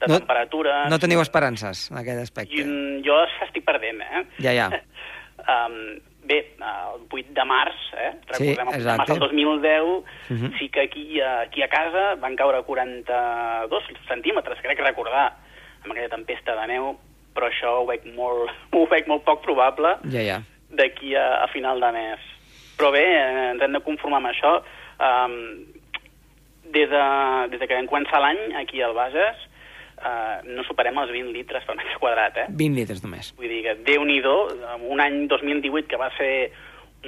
de 0.00 0.06
No- 0.08 0.18
temperatures... 0.18 0.90
No 0.90 0.98
teniu 0.98 1.20
esperances 1.22 1.88
en 1.92 1.98
aquest 1.98 2.18
aspecte. 2.24 2.56
I, 2.58 2.64
mm, 2.64 3.04
jo 3.06 3.20
estic 3.46 3.64
perdent, 3.64 4.00
eh? 4.02 4.24
Ja, 4.42 4.50
ja. 4.52 4.66
um, 5.54 6.00
bé, 6.26 6.56
el 6.58 7.06
8 7.08 7.30
de 7.38 7.44
març, 7.44 7.78
eh? 7.94 8.10
Sí, 8.32 8.50
Recordem, 8.56 8.68
el 8.74 8.80
8 8.80 8.90
de 8.90 8.96
març 8.98 9.08
del 9.12 9.18
2010, 9.20 10.02
Mhm. 10.30 10.58
sí 10.58 10.68
que 10.70 10.80
aquí, 10.88 11.20
aquí 11.22 11.62
a 11.62 11.68
casa 11.68 12.16
van 12.16 12.34
caure 12.34 12.64
42 12.64 13.84
centímetres, 14.08 14.58
crec 14.60 14.80
recordar, 14.80 15.36
amb 15.84 15.92
aquella 15.92 16.08
tempesta 16.08 16.56
de 16.60 16.66
neu, 16.66 16.98
però 17.34 17.48
això 17.50 17.74
ho 17.80 17.86
veig 17.86 18.06
molt, 18.16 18.50
ho 18.76 18.86
veig 18.90 19.06
molt 19.10 19.24
poc 19.24 19.42
probable 19.44 19.96
Ja, 20.10 20.22
ja. 20.22 20.38
d'aquí 20.70 21.14
a, 21.14 21.42
a 21.44 21.48
final 21.52 21.80
de 21.80 21.92
mes. 21.92 22.20
Però 22.78 22.90
bé, 22.94 23.04
eh, 23.04 23.50
ens 23.52 23.62
hem 23.62 23.72
de 23.76 23.80
conformar 23.84 24.22
amb 24.22 24.30
això. 24.32 24.56
Um, 25.00 25.66
des, 26.70 26.88
de, 26.90 27.04
des 27.50 27.58
de 27.60 27.66
que 27.66 27.74
vam 27.76 27.88
començar 27.90 28.20
l'any, 28.22 28.38
aquí 28.60 28.80
al 28.82 28.92
Bages, 28.94 29.36
uh, 29.98 30.38
no 30.46 30.62
superem 30.68 30.96
els 31.02 31.10
20 31.12 31.32
litres 31.34 31.64
per 31.66 31.74
metre 31.76 31.96
quadrat, 31.98 32.36
eh? 32.44 32.46
20 32.50 32.76
litres 32.78 33.02
només. 33.04 33.32
Vull 33.38 33.48
dir 33.50 33.62
que 33.66 33.74
Déu-n'hi-do, 33.88 34.34
un 34.88 35.00
any 35.02 35.24
2018 35.28 35.88
que 35.90 35.98
va 36.00 36.10
ser 36.16 36.52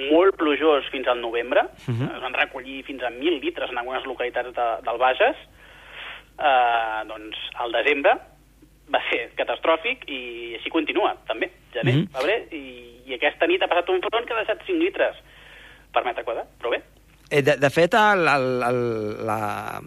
molt 0.09 0.35
plujós 0.39 0.87
fins 0.91 1.07
al 1.07 1.21
novembre, 1.21 1.63
Mhm. 1.87 2.09
es 2.15 2.21
van 2.21 2.33
recollir 2.33 2.83
fins 2.83 3.03
a 3.03 3.09
1.000 3.13 3.39
litres 3.39 3.69
en 3.69 3.77
algunes 3.77 4.05
localitats 4.09 4.51
de, 4.53 4.67
del 4.83 4.97
Bages, 4.97 5.37
eh, 6.39 7.01
doncs 7.07 7.37
al 7.61 7.71
desembre 7.71 8.15
va 8.91 8.99
ser 9.09 9.29
catastròfic 9.35 10.03
i 10.09 10.55
així 10.57 10.69
continua, 10.69 11.15
també, 11.27 11.51
gener, 11.73 11.93
Mhm. 11.95 12.07
febrer, 12.11 12.47
i, 12.51 13.03
i 13.07 13.13
aquesta 13.15 13.47
nit 13.47 13.61
ha 13.61 13.67
passat 13.67 13.89
un 13.89 14.01
front 14.01 14.25
que 14.25 14.33
ha 14.33 14.37
deixat 14.43 14.65
5 14.65 14.79
litres 14.79 15.15
per 15.93 16.03
metre 16.05 16.23
quadrat, 16.23 16.47
però 16.59 16.69
bé, 16.71 16.81
Eh, 17.31 17.41
de, 17.41 17.55
de 17.57 17.69
fet, 17.71 17.93
el, 17.95 18.27
el, 18.27 18.61
el, 18.61 19.25
la, 19.25 19.81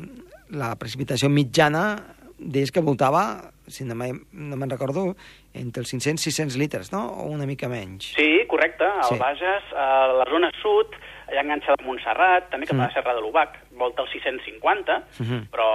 la 0.51 0.75
precipitació 0.75 1.29
mitjana 1.31 1.97
deies 2.39 2.73
que 2.73 2.81
voltava, 2.81 3.53
si 3.69 3.85
no 3.85 3.95
me'n 3.95 4.19
no 4.33 4.57
me'n 4.57 4.71
recordo, 4.71 5.15
entre 5.55 5.81
els 5.85 5.91
500 5.93 6.27
i 6.27 6.31
600 6.33 6.57
litres, 6.59 6.91
no? 6.93 7.05
O 7.23 7.29
una 7.31 7.47
mica 7.47 7.69
menys. 7.69 8.13
Sí, 8.17 8.43
correcte, 8.49 8.85
al 8.85 9.05
Sí. 9.05 9.19
Bages, 9.19 9.63
a 9.77 10.07
la 10.19 10.25
zona 10.29 10.51
sud, 10.61 10.97
allà 11.29 11.41
enganxada 11.45 11.77
a 11.79 11.87
Montserrat, 11.87 12.51
també 12.51 12.67
cap 12.67 12.75
a 12.75 12.79
Mm. 12.81 12.87
la 12.89 12.93
Serra 12.93 13.15
de 13.15 13.21
l'Ubac, 13.21 13.57
volta 13.77 14.03
als 14.03 14.11
650, 14.13 15.05
Mhm. 15.21 15.49
però 15.53 15.67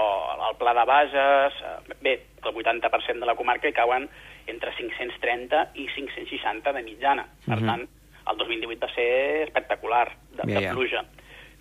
al 0.49 0.57
Pla 0.57 0.73
de 0.73 0.85
Bages, 0.85 1.53
eh, 1.61 1.93
bé, 2.01 2.13
el 2.43 2.55
80% 2.55 3.19
de 3.21 3.25
la 3.25 3.35
comarca 3.35 3.67
hi 3.69 3.73
cauen 3.73 4.09
entre 4.47 4.71
530 4.75 5.71
i 5.75 5.87
560 5.95 6.73
de 6.73 6.81
mitjana. 6.83 7.27
Per 7.45 7.57
Mhm. 7.59 7.65
tant, 7.67 7.87
el 8.31 8.37
2018 8.37 8.79
va 8.85 8.93
ser 8.93 9.43
espectacular, 9.47 10.09
de, 10.31 10.53
Ja, 10.53 10.59
de 10.59 10.65
ja. 10.67 10.71
pluja, 10.73 11.05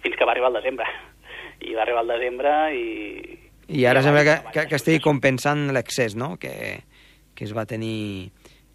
fins 0.02 0.16
que 0.16 0.25
va 0.25 0.32
arribar 0.32 0.49
el 0.49 0.54
desembre. 0.62 0.87
I 1.61 1.75
va 1.75 1.82
arribar 1.82 2.02
el 2.02 2.09
desembre 2.09 2.50
i... 2.75 3.38
I 3.68 3.85
ara 3.87 4.00
sembla 4.02 4.25
que, 4.25 4.50
que, 4.52 4.66
que 4.68 4.75
estigui 4.76 4.99
compensant 4.99 5.68
l'excés, 5.73 6.16
no?, 6.16 6.38
que, 6.38 6.80
que 7.37 7.44
es 7.44 7.52
va 7.56 7.66
tenir 7.66 8.30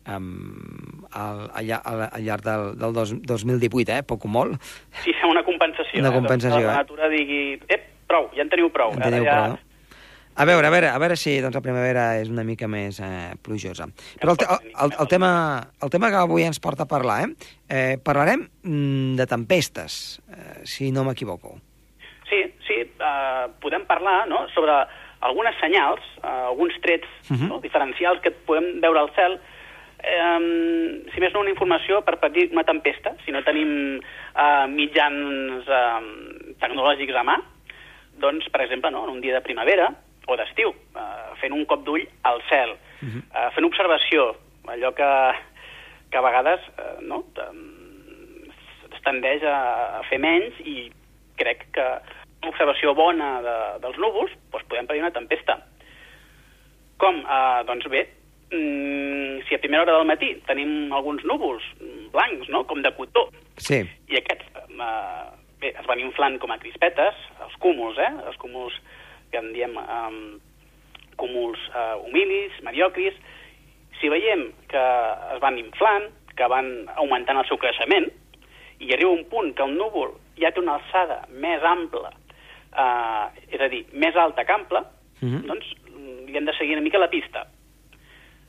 um, 0.08 1.06
al, 1.12 1.50
al, 1.54 1.66
llar- 1.66 1.82
al, 1.86 2.08
al 2.12 2.26
llarg 2.26 2.44
del, 2.46 2.66
del 2.80 2.94
dos, 2.94 3.14
2018, 3.22 3.92
eh? 4.00 4.04
Poc 4.08 4.26
o 4.26 4.32
molt. 4.32 4.58
Sí, 5.04 5.14
una 5.30 5.44
compensació. 5.44 6.00
Una 6.00 6.10
eh? 6.10 6.18
compensació, 6.20 6.58
Que 6.60 6.66
eh? 6.66 6.74
La 6.74 6.82
natura 6.84 7.10
digui, 7.10 7.44
ep, 7.68 7.88
prou, 8.10 8.30
ja 8.36 8.44
en 8.46 8.52
teniu 8.54 8.70
prou. 8.74 8.94
En 8.96 9.02
teniu 9.06 9.26
ja... 9.28 9.40
prou, 9.40 9.56
no? 9.56 9.62
A 10.36 10.44
veure, 10.44 10.68
a 10.68 10.70
veure, 10.74 10.88
a 10.92 10.98
veure 11.00 11.16
si 11.16 11.38
doncs, 11.40 11.56
la 11.56 11.62
primavera 11.64 12.02
és 12.20 12.28
una 12.28 12.44
mica 12.44 12.68
més 12.68 12.98
eh, 13.00 13.38
plujosa. 13.40 13.86
Però 14.20 14.34
el, 14.34 14.40
te 14.42 14.48
el, 14.52 14.66
el, 14.84 14.92
el, 15.00 15.08
tema, 15.08 15.30
el 15.80 15.94
tema 15.94 16.10
que 16.12 16.20
avui 16.20 16.44
ens 16.44 16.60
porta 16.60 16.84
a 16.84 16.90
parlar, 16.92 17.22
eh? 17.24 17.54
eh 17.72 17.96
parlarem 18.04 18.44
mm, 18.44 19.16
de 19.16 19.28
tempestes, 19.32 20.20
eh, 20.28 20.60
si 20.68 20.92
no 20.92 21.06
m'equivoco. 21.08 21.56
Sí, 22.28 22.42
sí, 22.68 22.82
uh, 23.00 23.48
podem 23.64 23.86
parlar 23.88 24.26
no, 24.28 24.42
sobre 24.52 24.76
algunes 25.24 25.56
senyals, 25.62 26.04
uh, 26.20 26.52
alguns 26.52 26.76
trets 26.84 27.08
Mhm. 27.30 27.48
no, 27.48 27.62
diferencials 27.64 28.20
que 28.20 28.32
podem 28.32 28.82
veure 28.84 29.06
al 29.06 29.12
cel, 29.16 29.40
si 30.06 31.22
més 31.24 31.34
no 31.34 31.42
una 31.42 31.50
informació 31.54 32.02
per 32.06 32.20
patir 32.22 32.50
una 32.52 32.64
tempesta, 32.68 33.16
si 33.26 33.34
no 33.34 33.42
tenim 33.46 33.98
uh, 33.98 34.66
mitjans 34.70 35.66
um, 35.66 36.10
tecnològics 36.62 37.16
a 37.18 37.24
mà, 37.26 37.40
doncs, 38.22 38.48
per 38.54 38.62
exemple, 38.64 38.92
no, 38.94 39.04
en 39.08 39.16
un 39.18 39.22
dia 39.24 39.34
de 39.36 39.44
primavera 39.46 39.90
o 40.28 40.38
d'estiu, 40.38 40.72
uh, 40.96 41.34
fent 41.42 41.54
un 41.54 41.66
cop 41.70 41.84
d'ull 41.86 42.06
al 42.24 42.42
cel, 42.50 42.78
Mhm. 43.02 43.22
uh, 43.30 43.50
fent 43.54 43.66
observació, 43.68 44.36
allò 44.72 44.94
que, 44.96 45.10
que 46.12 46.18
a 46.18 46.22
vegades 46.26 46.62
uh, 46.80 47.02
no, 47.02 47.24
es 48.92 49.02
tendeix 49.04 49.44
a, 49.44 50.02
fer 50.10 50.18
menys 50.18 50.58
i 50.66 50.92
crec 51.38 51.68
que 51.76 51.86
una 52.42 52.52
observació 52.54 52.94
bona 52.96 53.42
de, 53.46 53.56
dels 53.84 53.98
núvols 54.02 54.32
doncs 54.52 54.66
podem 54.70 54.88
predir 54.88 55.04
una 55.04 55.14
tempesta. 55.14 55.60
Com? 56.98 57.20
Uh, 57.26 57.62
doncs 57.68 57.86
bé, 57.92 58.06
mm, 58.56 59.48
si 59.48 59.56
a 59.56 59.62
primera 59.62 59.84
hora 59.84 59.98
del 59.98 60.08
matí 60.10 60.34
tenim 60.48 60.92
alguns 60.94 61.24
núvols 61.28 61.64
mm, 61.80 62.10
blancs, 62.16 62.50
no?, 62.50 62.64
com 62.66 62.82
de 62.82 62.92
cotó, 62.98 63.30
Sí, 63.58 63.80
i 64.12 64.18
aquests 64.20 64.50
uh, 64.76 65.32
bé, 65.62 65.72
es 65.72 65.86
van 65.88 66.02
inflant 66.04 66.40
com 66.40 66.52
a 66.52 66.60
crispetes, 66.60 67.16
els 67.46 67.56
cúmuls, 67.64 68.00
eh?, 68.00 68.12
els 68.28 68.38
cúmuls 68.42 68.76
que 69.32 69.40
en 69.40 69.54
diem 69.56 69.78
um, 69.80 70.20
cúmuls 71.20 71.60
uh, 71.72 71.96
humilis, 72.04 72.56
mediocris, 72.64 73.16
si 74.02 74.12
veiem 74.12 74.50
que 74.72 74.84
es 75.36 75.40
van 75.44 75.58
inflant, 75.62 76.10
que 76.36 76.48
van 76.52 76.68
augmentant 77.00 77.40
el 77.40 77.48
seu 77.48 77.58
creixement, 77.58 78.10
i 78.84 78.92
arriba 78.92 79.14
un 79.16 79.24
punt 79.32 79.54
que 79.56 79.64
el 79.64 79.78
núvol 79.80 80.12
ja 80.36 80.52
té 80.52 80.60
una 80.60 80.76
alçada 80.82 81.22
més 81.32 81.64
ampla, 81.64 82.12
uh, 82.76 83.32
és 83.48 83.62
a 83.64 83.72
dir, 83.72 83.86
més 83.94 84.16
alta 84.20 84.44
que 84.44 84.52
ampla, 84.52 84.84
Mhm. 85.22 85.48
doncs 85.48 85.66
mm, 85.88 86.26
li 86.28 86.38
hem 86.38 86.46
de 86.46 86.54
seguir 86.58 86.74
una 86.76 86.84
mica 86.84 87.00
la 87.00 87.10
pista. 87.10 87.46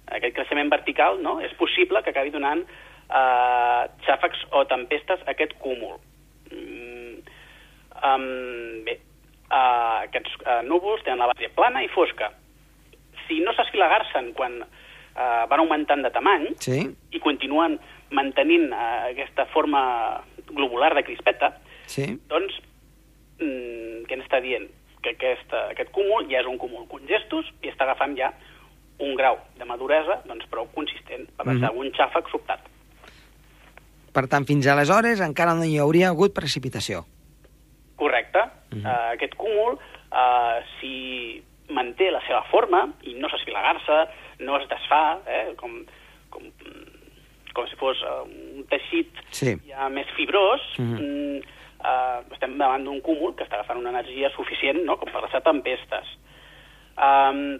Aquest 0.07 0.37
creixement 0.37 0.71
vertical 0.71 1.19
no, 1.23 1.39
és 1.43 1.55
possible 1.59 2.03
que 2.05 2.13
acabi 2.13 2.31
donant 2.31 2.63
uh, 2.63 3.83
xàfecs 4.07 4.45
o 4.55 4.63
tempestes 4.71 5.23
a 5.25 5.33
aquest 5.35 5.57
cúmul. 5.63 5.99
Mm, 6.53 7.19
um, 8.07 8.27
bé, 8.87 8.99
uh, 9.51 10.07
aquests 10.07 10.39
uh, 10.45 10.61
núvols 10.69 11.03
tenen 11.07 11.25
la 11.25 11.33
base 11.33 11.51
plana 11.59 11.83
i 11.83 11.91
fosca. 11.95 12.31
Si 13.27 13.41
no 13.43 13.55
s'esfilagarcen 13.57 14.31
quan 14.39 14.61
uh, 14.63 15.45
van 15.51 15.65
augmentant 15.65 16.07
de 16.07 16.15
tamany, 16.15 16.53
sí, 16.63 16.85
i 17.11 17.23
continuen 17.23 17.79
mantenint 18.15 18.71
uh, 18.71 19.11
aquesta 19.11 19.49
forma 19.51 19.83
globular 20.53 20.95
de 20.95 21.03
crispeta, 21.07 21.57
sí. 21.91 22.13
doncs, 22.31 22.61
mm, 23.43 24.05
què 24.07 24.21
ens 24.21 24.29
està 24.29 24.39
dient? 24.45 24.71
Que 25.03 25.17
aquest, 25.19 25.51
aquest 25.75 25.91
cúmul 25.95 26.31
ja 26.31 26.41
és 26.43 26.47
un 26.51 26.59
cúmul 26.63 26.87
congestus 26.91 27.51
i 27.63 27.71
està 27.71 27.87
agafant 27.87 28.15
ja 28.19 28.31
un 28.99 29.15
grau 29.15 29.39
de 29.59 29.65
maduresa 29.65 30.23
doncs, 30.27 30.47
prou 30.51 30.67
consistent 30.75 31.27
per 31.37 31.47
deixar 31.47 31.73
Mhm. 31.73 31.79
un 31.79 31.91
xàfec 31.93 32.31
sobtat. 32.31 32.61
Per 34.13 34.27
tant, 34.29 34.47
fins 34.49 34.67
aleshores 34.67 35.21
encara 35.21 35.55
no 35.55 35.65
hi 35.65 35.79
hauria 35.79 36.09
hagut 36.09 36.33
precipitació. 36.35 37.05
Correcte. 37.97 38.39
Mhm. 38.73 38.85
uh, 38.85 39.13
aquest 39.15 39.35
cúmul, 39.37 39.75
uh, 40.13 40.59
si 40.81 41.43
manté 41.71 42.11
la 42.11 42.21
seva 42.27 42.43
forma 42.51 42.93
i 43.03 43.15
no 43.15 43.29
s'esfilagar-se, 43.29 44.09
no 44.41 44.57
es 44.59 44.69
desfà, 44.69 45.19
eh, 45.27 45.55
com, 45.57 45.85
com, 46.31 46.43
com 47.55 47.67
si 47.69 47.77
fos 47.77 47.97
uh, 48.03 48.25
un 48.57 48.65
teixit 48.69 49.09
Sí. 49.31 49.57
ja 49.69 49.89
més 49.89 50.07
fibrós, 50.17 50.61
Mhm. 50.79 50.99
mm, 50.99 51.39
uh, 51.81 52.33
estem 52.33 52.59
davant 52.59 52.85
d'un 52.85 53.01
cúmul 53.01 53.35
que 53.37 53.45
està 53.45 53.55
agafant 53.55 53.79
una 53.79 53.91
energia 53.91 54.31
suficient 54.37 54.85
no?, 54.85 54.97
com 54.99 55.11
per 55.11 55.23
deixar 55.23 55.43
tempestes. 55.43 56.07
Um, 56.99 57.59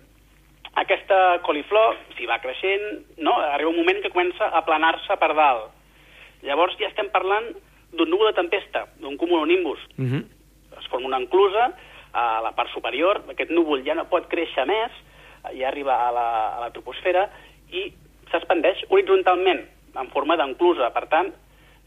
aquesta 0.77 1.41
coliflor, 1.47 1.97
si 2.19 2.29
va 2.29 2.41
creixent, 2.43 2.85
no, 3.25 3.33
arriba 3.55 3.71
un 3.73 3.79
moment 3.81 4.03
que 4.05 4.13
comença 4.13 4.51
a 4.53 4.63
planar-se 4.67 5.17
per 5.17 5.33
dalt. 5.35 5.73
Llavors 6.45 6.77
ja 6.81 6.91
estem 6.91 7.09
parlant 7.15 7.49
d'un 7.97 8.11
núvol 8.13 8.29
de 8.29 8.37
tempesta, 8.37 8.85
d'un 9.01 9.17
cumulonimbus. 9.17 9.81
Uh 9.97 10.05
-huh. 10.05 10.25
Es 10.79 10.87
forma 10.89 11.07
una 11.07 11.19
enclusa 11.19 11.73
a 12.13 12.41
la 12.43 12.53
part 12.53 12.71
superior, 12.71 13.23
aquest 13.31 13.51
núvol 13.51 13.85
ja 13.85 13.95
no 13.95 14.09
pot 14.09 14.29
créixer 14.29 14.67
més, 14.67 14.93
ja 15.55 15.69
arriba 15.69 16.09
a 16.09 16.13
la, 16.13 16.57
a 16.57 16.61
la 16.61 16.71
troposfera 16.71 17.31
i 17.71 17.93
s'expandeix 18.31 18.85
horitzontalment 18.89 19.65
en 19.95 20.11
forma 20.11 20.37
d'enclusa. 20.37 20.91
Per 20.91 21.07
tant, 21.09 21.33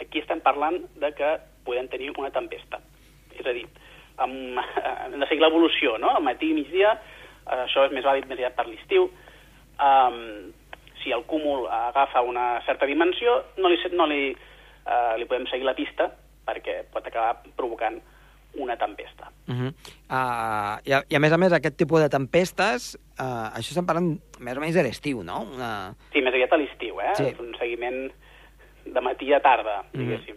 aquí 0.01 0.19
estem 0.19 0.41
parlant 0.41 0.79
de 0.95 1.11
que 1.11 1.39
podem 1.65 1.87
tenir 1.87 2.11
una 2.17 2.31
tempesta. 2.31 2.79
És 3.37 3.45
a 3.45 3.53
dir, 3.53 3.67
hem 4.19 4.55
de 5.19 5.27
seguir 5.27 5.43
l'evolució, 5.43 5.97
no? 5.97 6.15
Al 6.15 6.23
matí 6.23 6.49
i 6.49 6.53
migdia, 6.53 6.99
això 7.65 7.85
és 7.87 7.91
més 7.95 8.03
vàlid 8.05 8.25
més 8.27 8.37
aviat 8.39 8.55
per 8.55 8.67
l'estiu. 8.67 9.09
Um, 9.79 10.51
si 11.03 11.11
el 11.15 11.23
cúmul 11.25 11.67
agafa 11.71 12.21
una 12.21 12.59
certa 12.65 12.85
dimensió, 12.85 13.37
no 13.57 13.69
li, 13.71 13.77
no 13.95 14.05
li, 14.11 14.23
uh, 14.35 15.15
li 15.17 15.25
podem 15.25 15.47
seguir 15.47 15.65
la 15.67 15.75
pista 15.77 16.09
perquè 16.49 16.81
pot 16.91 17.05
acabar 17.07 17.37
provocant 17.55 17.99
una 18.59 18.75
tempesta. 18.77 19.29
Uh 19.47 19.53
-huh. 19.55 19.67
uh, 20.09 20.79
i, 20.83 20.91
a, 20.93 21.03
I 21.09 21.15
a 21.15 21.19
més 21.19 21.31
a 21.31 21.37
més, 21.37 21.53
aquest 21.53 21.77
tipus 21.77 22.01
de 22.01 22.09
tempestes, 22.09 22.97
uh, 23.19 23.53
això 23.55 23.69
estem 23.71 23.85
parlant 23.85 24.17
més 24.39 24.57
o 24.57 24.59
menys 24.59 24.75
de 24.75 24.83
l'estiu, 24.83 25.23
no? 25.23 25.41
Una... 25.55 25.93
Sí, 26.11 26.21
més 26.21 26.33
aviat 26.33 26.51
a 26.53 26.57
l'estiu, 26.57 26.99
eh? 27.01 27.13
Sí. 27.15 27.23
És 27.23 27.39
un 27.39 27.53
seguiment 27.59 28.11
de 28.85 29.01
matí 29.01 29.31
a 29.33 29.39
tarda, 29.39 29.83
diguéssim. 29.93 30.35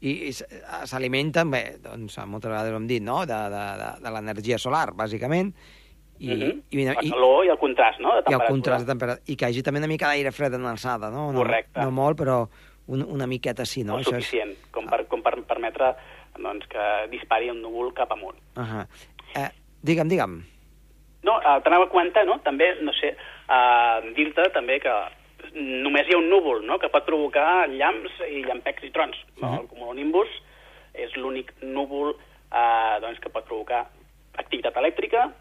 i, 0.00 0.10
i 0.26 0.32
s- 0.32 0.44
eh, 0.50 0.86
s'alimenten, 0.86 1.50
bé, 1.50 1.78
doncs 1.80 2.18
moltes 2.26 2.50
vegades 2.50 2.72
ho 2.72 2.76
hem 2.76 2.86
dit, 2.86 3.02
no?, 3.02 3.24
de, 3.24 3.32
de, 3.54 3.64
de, 3.80 3.90
de 4.02 4.10
l'energia 4.10 4.58
solar, 4.58 4.92
bàsicament, 4.92 5.54
i, 6.18 6.28
Mhm. 6.28 6.62
i, 6.70 6.80
i, 6.80 6.84
la 6.84 6.94
i, 7.02 7.10
calor 7.10 7.44
i 7.44 7.48
el 7.48 7.58
contrast, 7.58 8.00
no?, 8.00 8.10
de 8.10 8.14
i 8.14 8.18
el 8.18 8.24
temperatura. 8.24 8.48
contrast 8.54 8.86
de 8.86 8.92
temperatura. 8.92 9.22
I 9.26 9.36
que 9.36 9.44
hi 9.46 9.48
hagi 9.50 9.62
també 9.62 9.78
una 9.80 9.88
mica 9.90 10.06
d'aire 10.08 10.32
fred 10.32 10.54
en 10.54 10.64
alçada, 10.66 11.10
no? 11.10 11.32
no 11.32 11.38
Correcte. 11.42 11.80
No 11.80 11.90
molt, 11.90 12.18
però 12.18 12.48
un, 12.86 13.02
una 13.02 13.26
miqueta 13.26 13.64
sí, 13.64 13.82
no? 13.84 13.96
no? 13.98 14.02
suficient, 14.04 14.54
com 14.70 14.86
per, 14.86 15.06
com 15.06 15.22
per 15.22 15.40
permetre 15.42 15.94
doncs, 16.38 16.66
que 16.66 17.08
dispari 17.10 17.48
el 17.48 17.60
núvol 17.62 17.92
cap 17.94 18.10
amunt. 18.12 18.36
És... 18.36 18.58
Uh 18.58 18.64
-huh. 18.64 18.86
eh, 19.36 19.50
digue'm, 19.82 20.08
digue'm. 20.08 20.42
No, 21.22 21.38
eh, 21.40 21.60
t'anava 21.62 21.84
a 21.84 21.88
comentar, 21.88 22.24
no? 22.26 22.38
També, 22.40 22.74
no 22.82 22.92
sé, 22.92 23.16
eh, 23.48 24.12
dir-te 24.14 24.50
també 24.52 24.78
que 24.80 24.92
només 25.54 26.06
hi 26.08 26.14
ha 26.14 26.18
un 26.18 26.28
núvol, 26.28 26.64
no?, 26.66 26.78
que 26.78 26.88
pot 26.88 27.04
provocar 27.04 27.68
llamps 27.68 28.10
i 28.30 28.42
llampecs 28.44 28.82
i 28.84 28.90
trons. 28.90 29.16
No? 29.40 29.48
Mhm. 29.48 29.60
El 29.60 29.66
cumulonimbus 29.68 30.28
és 30.94 31.14
l'únic 31.16 31.52
núvol 31.62 32.14
eh, 32.52 33.00
doncs, 33.00 33.18
que 33.20 33.28
pot 33.30 33.44
provocar 33.44 33.86
activitat 34.36 34.76
elèctrica, 34.76 35.32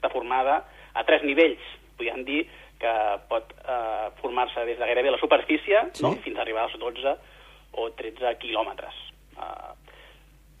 està 0.00 0.10
formada 0.12 0.64
a 0.94 1.04
tres 1.04 1.22
nivells. 1.22 1.60
Podríem 1.96 2.24
dir 2.24 2.46
que 2.80 2.92
pot 3.28 3.52
eh, 3.60 4.08
formar-se 4.22 4.64
des 4.64 4.78
de 4.80 4.86
gairebé 4.88 5.12
la 5.12 5.20
superfície 5.20 5.84
Sí. 5.92 6.02
no? 6.02 6.14
fins 6.24 6.38
a 6.38 6.42
arribar 6.42 6.64
als 6.64 6.78
12 6.80 7.16
o 7.76 7.90
13 7.92 8.38
quilòmetres. 8.40 8.94
Eh, 9.36 9.72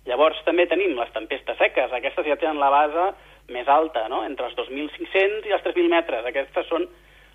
Llavors 0.08 0.38
també 0.46 0.64
tenim 0.66 0.94
les 0.96 1.10
tempestes 1.12 1.58
seques. 1.60 1.92
Aquestes 1.92 2.24
ja 2.26 2.36
tenen 2.40 2.58
la 2.58 2.70
base 2.72 3.02
més 3.52 3.68
alta, 3.68 4.06
no? 4.08 4.22
entre 4.24 4.46
els 4.48 4.56
2.500 4.56 5.46
i 5.46 5.52
els 5.52 5.62
3.000 5.66 5.90
metres. 5.92 6.24
Aquestes 6.26 6.66
són 6.70 6.86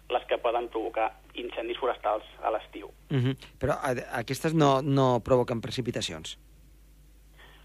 les 0.10 0.26
que 0.30 0.38
poden 0.42 0.68
provocar 0.74 1.12
incendis 1.42 1.78
forestals 1.82 2.26
a 2.44 2.52
l'estiu. 2.52 2.90
Uh 3.12 3.18
-huh. 3.22 3.36
Però 3.62 3.78
eh, 3.86 4.04
aquestes 4.14 4.54
no, 4.54 4.82
no 4.82 5.20
provoquen 5.24 5.62
precipitacions. 5.62 6.38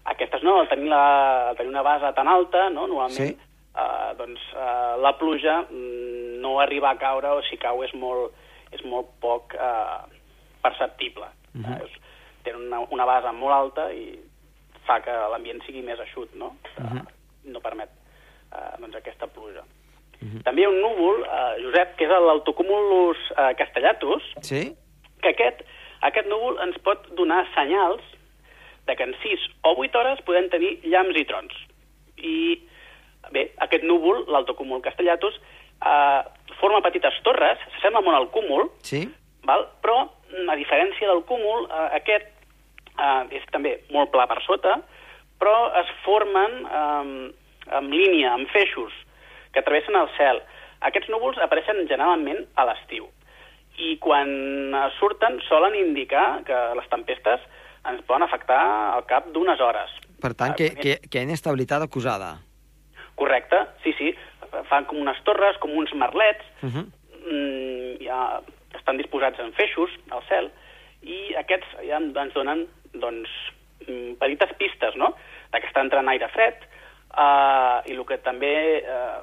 Aquestes 0.05 0.43
no, 0.43 0.59
al 0.59 0.67
tenir, 0.69 0.89
la, 0.89 1.49
al 1.49 1.55
tenir 1.57 1.69
una 1.69 1.81
base 1.83 2.13
tan 2.13 2.27
alta, 2.27 2.69
no? 2.69 2.87
normalment 2.87 3.17
Sí. 3.17 3.37
Eh, 3.77 4.13
doncs, 4.17 4.41
eh, 4.55 4.95
la 5.01 5.13
pluja 5.17 5.61
mm, 5.69 6.39
no 6.41 6.59
arriba 6.59 6.91
a 6.91 6.97
caure 6.97 7.27
o 7.37 7.41
si 7.49 7.57
cau 7.57 7.83
és 7.83 7.93
molt, 7.93 8.33
és 8.71 8.83
molt 8.83 9.07
poc 9.19 9.55
eh, 9.55 10.19
perceptible. 10.61 11.27
Mhm. 11.53 11.65
eh, 11.73 11.83
és, 11.85 11.91
tenen 12.43 12.67
una, 12.67 12.79
una 12.89 13.05
base 13.05 13.31
molt 13.37 13.53
alta 13.53 13.91
i 13.93 14.15
fa 14.87 14.99
que 15.05 15.13
l'ambient 15.33 15.61
sigui 15.65 15.83
més 15.85 15.99
eixut, 15.99 16.33
no? 16.35 16.55
Eh, 16.77 16.81
Mhm. 16.83 17.07
No 17.51 17.59
permet 17.59 17.89
eh, 18.53 18.77
doncs, 18.79 18.95
aquesta 18.95 19.27
pluja. 19.27 19.63
Mhm. 20.21 20.41
També 20.43 20.61
hi 20.61 20.65
ha 20.65 20.69
un 20.69 20.81
núvol, 20.81 21.23
eh, 21.25 21.61
Josep, 21.63 21.95
que 21.97 22.05
és 22.05 22.09
l'autocumulus 22.11 23.17
eh, 23.37 23.53
castellatus, 23.57 24.23
Sí? 24.41 24.75
que 25.21 25.29
aquest, 25.29 25.63
aquest 26.01 26.27
núvol 26.27 26.59
ens 26.61 26.77
pot 26.83 27.07
donar 27.15 27.45
senyals 27.55 28.01
de 28.85 28.95
que 28.95 29.03
en 29.03 29.15
6 29.23 29.39
o 29.63 29.73
8 29.77 29.95
hores 29.99 30.21
podem 30.21 30.49
tenir 30.49 30.79
llamps 30.83 31.17
i 31.17 31.25
trons. 31.25 31.53
I, 32.17 32.61
bé, 33.31 33.51
aquest 33.65 33.83
núvol, 33.87 34.25
l'autocúmul 34.31 34.81
castellatus, 34.81 35.37
eh, 35.81 36.21
forma 36.59 36.81
petites 36.85 37.17
torres, 37.25 37.59
s'assembla 37.75 38.01
molt 38.05 38.17
al 38.17 38.29
cúmul, 38.31 38.69
Sí? 38.83 39.07
val? 39.43 39.67
però, 39.81 40.09
mm, 40.29 40.49
a 40.49 40.55
diferència 40.55 41.07
del 41.07 41.23
cúmul, 41.25 41.67
eh, 41.69 41.95
aquest 41.97 42.27
eh, 42.99 43.37
és 43.37 43.43
també 43.51 43.81
molt 43.91 44.11
pla 44.11 44.27
per 44.27 44.41
sota, 44.43 44.81
però 45.39 45.71
es 45.79 45.87
formen 46.03 46.65
eh, 46.65 47.31
en 47.77 47.89
línia, 47.89 48.35
en 48.35 48.45
feixos, 48.47 48.93
que 49.53 49.61
travessen 49.61 49.95
el 49.95 50.09
cel. 50.17 50.41
Aquests 50.81 51.09
núvols 51.09 51.37
apareixen 51.37 51.87
generalment 51.87 52.45
a 52.55 52.65
l'estiu 52.65 53.09
i 53.77 53.97
quan 53.97 54.29
surten 54.99 55.39
solen 55.47 55.75
indicar 55.75 56.43
que 56.45 56.57
les 56.75 56.87
tempestes 56.89 57.41
ens 57.89 58.03
poden 58.05 58.23
afectar 58.23 58.61
al 58.95 59.05
cap 59.09 59.27
d'unes 59.33 59.59
hores. 59.59 59.93
Per 60.21 60.33
tant, 60.37 60.53
que, 60.57 60.69
que, 60.77 60.97
que 61.07 61.17
hi 61.17 61.21
ha 61.21 61.27
inestabilitat 61.29 61.81
acusada. 61.87 62.35
Correcte, 63.21 63.59
sí, 63.83 63.93
sí. 63.99 64.11
Fan 64.69 64.85
com 64.89 64.97
unes 64.99 65.19
torres, 65.27 65.57
com 65.61 65.71
uns 65.77 65.93
merlets, 65.93 66.43
Uh 66.63 66.69
-huh. 66.69 66.85
mm, 67.29 68.03
ja 68.03 68.41
estan 68.75 68.97
disposats 68.97 69.39
en 69.39 69.53
feixos 69.53 69.91
al 70.09 70.23
cel, 70.29 70.51
i 71.03 71.35
aquests 71.37 71.67
ja 71.87 71.97
ens 71.97 72.33
donen 72.33 72.67
doncs, 72.93 73.29
mm, 73.87 74.15
petites 74.19 74.53
pistes, 74.57 74.95
no?, 74.95 75.15
de 75.51 75.59
que 75.59 75.67
està 75.67 75.81
entrant 75.81 76.07
aire 76.09 76.27
fred, 76.29 76.55
eh, 77.17 77.91
i 77.91 77.93
el 77.97 78.05
que 78.05 78.17
també 78.17 78.77
eh, 78.79 79.19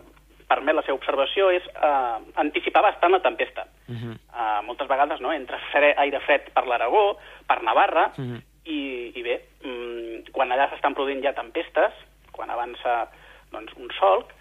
permet 0.48 0.74
la 0.74 0.82
seva 0.82 0.96
observació 0.96 1.50
és 1.50 1.62
eh, 1.66 2.16
anticipar 2.36 2.82
bastant 2.82 3.12
la 3.12 3.20
tempesta. 3.20 3.66
Uh 3.88 3.94
-huh. 3.94 4.14
Uh, 4.38 4.62
moltes 4.64 4.88
vegades 4.88 5.20
no, 5.20 5.32
entra 5.32 5.58
fre, 5.72 5.94
aire 5.96 6.20
fred 6.20 6.50
per 6.54 6.64
l'Aragó, 6.66 7.18
per 7.46 7.62
Navarra, 7.62 8.12
Mhm. 8.16 8.38
i, 8.64 9.12
i 9.14 9.22
bé, 9.22 9.40
mm, 9.64 10.30
quan 10.32 10.50
allà 10.52 10.68
s'estan 10.70 10.94
produint 10.94 11.22
ja 11.22 11.32
tempestes, 11.32 11.92
quan 12.32 12.50
avança 12.50 13.08
doncs, 13.52 13.74
un 13.76 13.90
solc, 13.98 14.32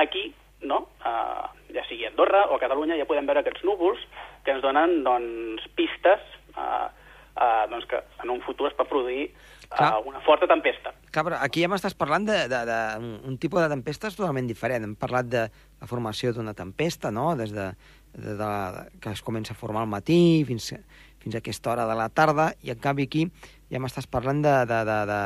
aquí, 0.00 0.30
no, 0.62 0.82
uh, 1.00 1.46
ja 1.72 1.84
sigui 1.88 2.04
a 2.04 2.10
Andorra 2.12 2.46
o 2.50 2.56
a 2.56 2.62
Catalunya, 2.62 2.98
ja 3.00 3.08
podem 3.08 3.28
veure 3.28 3.40
aquests 3.44 3.64
núvols 3.64 4.02
que 4.44 4.52
ens 4.54 4.64
donen 4.64 5.00
doncs, 5.06 5.64
pistes 5.78 6.24
uh, 6.56 6.88
uh, 7.36 7.64
doncs, 7.70 7.86
que 7.88 8.02
en 8.24 8.34
un 8.34 8.42
futur 8.44 8.68
es 8.68 8.76
pot 8.76 8.90
produir 8.90 9.30
uh, 9.72 10.00
una 10.04 10.20
forta 10.26 10.48
tempesta. 10.50 10.92
Però 11.10 11.38
aquí 11.40 11.64
ja 11.64 11.70
m'estàs 11.72 11.96
parlant 11.98 12.28
d'un 12.28 13.38
tipus 13.40 13.64
de 13.64 13.70
tempestes 13.72 14.18
totalment 14.18 14.50
diferent. 14.50 14.84
Hem 14.86 14.98
parlat 15.00 15.30
de 15.32 15.46
la 15.48 15.88
formació 15.90 16.34
d'una 16.36 16.54
tempesta, 16.54 17.10
no?, 17.14 17.32
des 17.40 17.54
de, 17.56 17.70
de, 18.12 18.34
de, 18.34 18.36
de, 18.42 18.84
que 19.00 19.14
es 19.16 19.24
comença 19.24 19.56
a 19.56 19.60
formar 19.60 19.86
al 19.86 19.92
matí 19.92 20.44
fins, 20.48 20.74
fins 21.22 21.34
a 21.34 21.40
aquesta 21.40 21.72
hora 21.72 21.88
de 21.88 21.96
la 21.96 22.10
tarda, 22.12 22.50
i 22.62 22.74
en 22.74 22.84
canvi 22.84 23.08
aquí 23.08 23.26
ja 23.70 23.80
m'estàs 23.80 24.08
parlant 24.10 24.44
de, 24.44 24.54
de, 24.68 24.84
de, 24.88 25.00
de, 25.08 25.22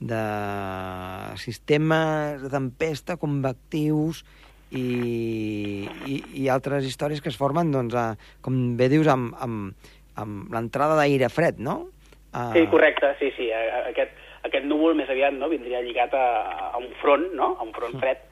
de 0.00 1.36
sistemes 1.36 2.40
de 2.42 2.48
tempesta 2.52 3.16
convectius 3.20 4.22
i, 4.70 5.86
i, 6.06 6.16
i 6.42 6.48
altres 6.48 6.86
històries 6.86 7.20
que 7.22 7.30
es 7.32 7.38
formen, 7.38 7.72
doncs, 7.74 7.94
a, 7.98 8.14
com 8.44 8.76
bé 8.78 8.88
dius, 8.92 9.08
amb, 9.10 9.34
amb, 9.42 9.88
amb 10.20 10.52
l'entrada 10.54 10.96
d'aire 11.00 11.28
fred, 11.32 11.58
no? 11.58 11.88
Ah, 12.32 12.50
Sí, 12.54 12.66
correcte, 12.70 13.14
sí, 13.18 13.32
sí. 13.36 13.50
A- 13.52 13.58
a- 13.80 13.86
Aquest, 13.90 14.12
aquest 14.46 14.64
núvol 14.70 14.94
més 14.94 15.10
aviat 15.10 15.34
no, 15.34 15.48
vindria 15.50 15.82
lligat 15.82 16.14
a, 16.14 16.26
a 16.70 16.78
un 16.78 16.86
front, 17.02 17.26
no? 17.34 17.56
a 17.58 17.66
un 17.66 17.72
front 17.74 17.98
fred, 18.00 18.22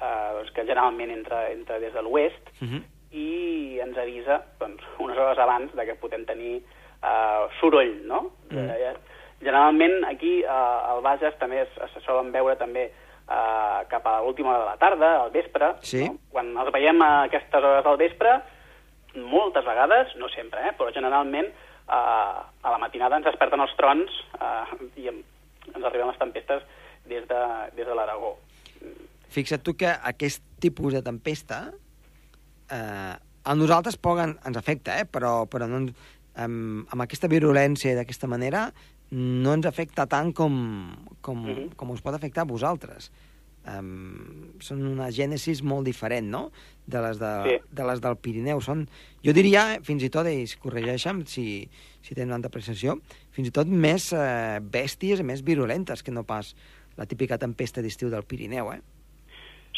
eh, 0.00 0.28
doncs, 0.38 0.50
que 0.56 0.64
generalment 0.64 1.12
entra, 1.12 1.44
entra 1.52 1.78
des 1.82 1.92
de 1.94 2.02
l'oest 2.02 2.50
Uh 2.62 2.68
-huh. 2.68 2.82
i 3.12 3.78
ens 3.84 3.98
avisa 3.98 4.40
doncs, 4.58 4.80
unes 4.98 5.18
hores 5.18 5.38
abans 5.38 5.74
de 5.76 5.84
que 5.84 5.94
podem 6.00 6.24
tenir 6.24 6.62
eh, 7.02 7.42
soroll, 7.60 8.00
no? 8.06 8.30
Mm. 8.50 8.58
Eh, 8.58 8.94
generalment 9.42 10.04
aquí 10.08 10.40
eh, 10.42 10.48
al 10.48 11.02
Bages 11.04 11.36
també 11.40 11.64
es, 11.64 11.74
se 11.92 12.02
solen 12.06 12.32
veure 12.34 12.56
també 12.60 12.86
eh, 12.88 13.80
cap 13.90 14.06
a 14.06 14.20
l'última 14.22 14.54
hora 14.54 14.62
de 14.62 14.70
la 14.70 14.80
tarda, 14.80 15.12
al 15.24 15.34
vespre. 15.34 15.74
Sí. 15.86 16.04
No? 16.06 16.18
Quan 16.32 16.54
els 16.64 16.72
veiem 16.74 17.02
a 17.02 17.12
aquestes 17.26 17.58
hores 17.58 17.84
del 17.86 18.00
vespre, 18.00 18.36
moltes 19.18 19.66
vegades, 19.66 20.14
no 20.20 20.30
sempre, 20.32 20.62
eh, 20.68 20.74
però 20.78 20.92
generalment 20.94 21.50
eh, 21.50 21.92
a 21.92 22.70
la 22.70 22.80
matinada 22.80 23.18
ens 23.18 23.28
desperten 23.28 23.64
els 23.64 23.74
trons 23.80 24.22
eh, 24.38 24.78
i 25.02 25.10
ens 25.12 25.84
arriben 25.84 26.10
les 26.10 26.22
tempestes 26.22 26.64
des 27.10 27.26
de, 27.28 27.42
des 27.76 27.86
de 27.86 27.98
l'Aragó. 27.98 28.36
Fixa't 29.32 29.62
tu 29.64 29.74
que 29.78 29.90
aquest 29.90 30.44
tipus 30.60 30.94
de 30.94 31.02
tempesta 31.04 31.64
eh, 32.70 33.14
a 33.42 33.54
nosaltres 33.58 33.98
poden, 33.98 34.36
ens 34.46 34.58
afecta, 34.58 34.98
eh? 35.00 35.06
però, 35.08 35.42
però 35.50 35.66
no 35.66 35.82
amb, 35.82 36.86
amb 36.88 37.04
aquesta 37.04 37.28
virulència 37.28 37.96
d'aquesta 37.98 38.30
manera 38.30 38.68
no 39.12 39.52
ens 39.54 39.66
afecta 39.68 40.06
tant 40.08 40.32
com, 40.32 40.54
com, 41.20 41.42
Mhm. 41.44 41.74
com 41.76 41.90
us 41.92 42.00
pot 42.00 42.14
afectar 42.16 42.42
a 42.42 42.48
vosaltres. 42.48 43.10
Um, 43.62 44.58
són 44.58 44.80
una 44.88 45.06
gènesis 45.14 45.60
molt 45.62 45.86
diferent, 45.86 46.26
no?, 46.32 46.50
de 46.84 46.98
les, 47.00 47.18
de, 47.20 47.30
Sí. 47.46 47.58
de 47.70 47.84
les 47.86 48.00
del 48.02 48.16
Pirineu. 48.16 48.60
Són, 48.60 48.88
jo 49.22 49.32
diria, 49.32 49.74
eh, 49.76 49.80
fins 49.86 50.02
i 50.02 50.10
tot, 50.10 50.26
i 50.26 50.42
corregeixa'm 50.58 51.24
si, 51.26 51.68
si 52.02 52.14
tenen 52.16 52.30
una 52.32 52.40
interpretació, 52.40 52.96
fins 53.30 53.48
i 53.48 53.52
tot 53.52 53.68
més 53.68 54.12
eh, 54.12 54.58
bèsties 54.60 55.20
i 55.20 55.22
més 55.22 55.44
virulentes 55.44 56.02
que 56.02 56.10
no 56.10 56.24
pas 56.24 56.56
la 56.96 57.06
típica 57.06 57.38
tempesta 57.38 57.80
d'estiu 57.80 58.10
del 58.10 58.24
Pirineu, 58.24 58.72
eh? 58.72 58.80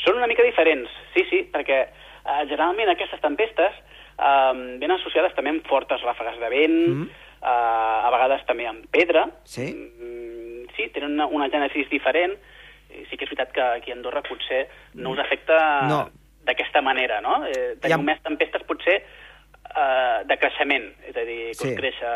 Són 0.03 0.17
una 0.17 0.27
mica 0.27 0.43
diferents, 0.43 0.89
sí, 1.13 1.23
sí, 1.29 1.43
perquè 1.53 1.83
eh, 1.85 2.47
generalment 2.49 2.89
aquestes 2.89 3.21
tempestes 3.21 3.75
eh, 4.17 4.53
venen 4.81 4.93
associades 4.97 5.35
també 5.35 5.51
amb 5.51 5.67
fortes 5.69 6.01
ràfegues 6.01 6.41
de 6.41 6.49
vent, 6.49 6.89
Mhm. 6.89 7.09
Eh, 7.45 8.07
a 8.07 8.11
vegades 8.11 8.45
també 8.49 8.67
amb 8.67 8.87
pedra. 8.91 9.27
Sí? 9.45 9.67
Mm, 9.75 10.67
sí, 10.77 10.89
tenen 10.95 11.13
una, 11.19 11.27
una 11.27 11.49
gènesis 11.53 11.89
diferent. 11.91 12.33
I 12.95 13.05
sí 13.11 13.17
que 13.19 13.25
és 13.27 13.31
veritat 13.31 13.53
que 13.53 13.61
aquí 13.63 13.91
a 13.91 13.95
Andorra 13.97 14.23
potser 14.23 14.69
no 14.95 15.11
us 15.13 15.19
afecta 15.19 15.57
No. 15.89 16.11
d'aquesta 16.47 16.81
manera, 16.83 17.21
no? 17.21 17.45
Eh, 17.47 17.77
teniu 17.81 17.97
Ja- 17.99 18.03
més 18.03 18.21
tempestes 18.23 18.63
potser 18.69 19.01
eh, 19.75 20.19
de 20.29 20.37
creixement, 20.39 20.85
és 21.09 21.17
a 21.17 21.25
dir, 21.27 21.41
que 21.49 21.55
Sí. 21.65 21.69
us 21.73 21.77
créixer 21.81 22.13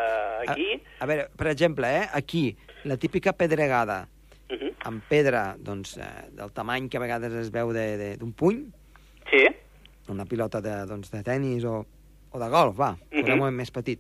aquí... 0.48 0.68
A, 1.00 1.04
a 1.04 1.06
veure, 1.10 1.28
per 1.36 1.48
exemple, 1.48 1.88
eh, 1.96 2.06
aquí, 2.12 2.56
la 2.84 2.96
típica 2.96 3.32
pedregada 3.32 4.06
Uh 4.50 4.54
-huh. 4.56 4.72
amb 4.84 5.02
pedra 5.08 5.56
doncs, 5.58 5.96
eh, 5.98 6.30
del 6.30 6.52
tamany 6.52 6.88
que 6.88 6.96
a 6.96 7.00
vegades 7.00 7.32
es 7.34 7.50
veu 7.50 7.72
de- 7.72 7.96
de- 7.98 8.16
d'un 8.16 8.32
puny, 8.32 8.70
Sí, 9.30 9.44
una 10.08 10.24
pilota 10.24 10.60
de, 10.62 10.86
doncs, 10.86 11.10
de 11.10 11.22
tennis 11.22 11.64
o, 11.64 11.84
o 12.30 12.38
de 12.38 12.48
golf, 12.48 12.78
va, 12.80 12.96
Mhm. 13.10 13.20
posem-ho 13.20 13.50
més 13.50 13.70
petit. 13.70 13.98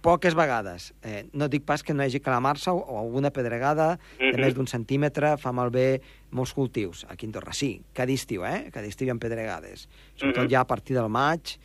Poques 0.00 0.34
vegades. 0.34 0.94
Eh, 1.02 1.26
no 1.32 1.48
dic 1.48 1.64
pas 1.64 1.82
que 1.82 1.94
no 1.94 2.02
hagi 2.02 2.20
calamar-se 2.20 2.70
o, 2.70 2.76
o 2.78 2.98
alguna 2.98 3.30
pedregada 3.30 3.98
de 4.18 4.32
Mhm. 4.32 4.40
més 4.40 4.54
d'un 4.54 4.66
centímetre 4.66 5.36
fa 5.38 5.52
malbé 5.52 6.00
molts 6.30 6.52
cultius. 6.54 7.04
Aquí 7.08 7.26
a 7.26 7.28
Andorra 7.28 7.52
sí, 7.52 7.82
cada 7.92 8.12
estiu, 8.12 8.44
eh? 8.46 8.70
Cada 8.72 8.86
estiu 8.86 9.06
hi 9.06 9.10
ha 9.10 9.14
pedregades. 9.14 9.88
Sobretot 10.16 10.44
Mhm. 10.44 10.50
ja 10.50 10.60
a 10.60 10.66
partir 10.66 10.96
del 10.96 11.08
maig, 11.08 11.58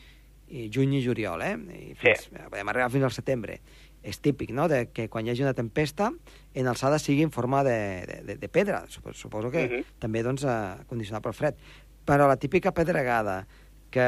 i 0.48 0.70
juny 0.70 0.94
i 1.00 1.04
juliol, 1.06 1.42
eh? 1.42 1.56
I 1.58 1.96
fins, 1.96 2.30
sí. 2.30 2.30
Podem 2.50 2.70
arribar 2.70 2.92
fins 2.92 3.04
al 3.04 3.12
setembre. 3.12 3.62
És 4.04 4.20
típic, 4.22 4.52
no?, 4.52 4.68
de 4.68 4.90
que 4.94 5.10
quan 5.10 5.26
hi 5.26 5.32
hagi 5.32 5.42
una 5.42 5.56
tempesta, 5.56 6.12
en 6.54 6.68
alçada 6.68 7.00
sigui 7.00 7.24
en 7.24 7.32
forma 7.32 7.64
de, 7.64 8.06
de, 8.06 8.22
de, 8.24 8.36
de 8.38 8.50
pedra. 8.50 8.84
Suposo, 8.88 9.50
que 9.50 9.68
Mhm. 9.68 9.84
també, 9.98 10.22
doncs, 10.22 10.44
eh, 10.44 10.84
condicionat 10.88 11.24
pel 11.24 11.34
fred. 11.34 11.56
Però 12.06 12.28
la 12.28 12.38
típica 12.38 12.72
pedregada 12.72 13.48
que, 13.90 14.00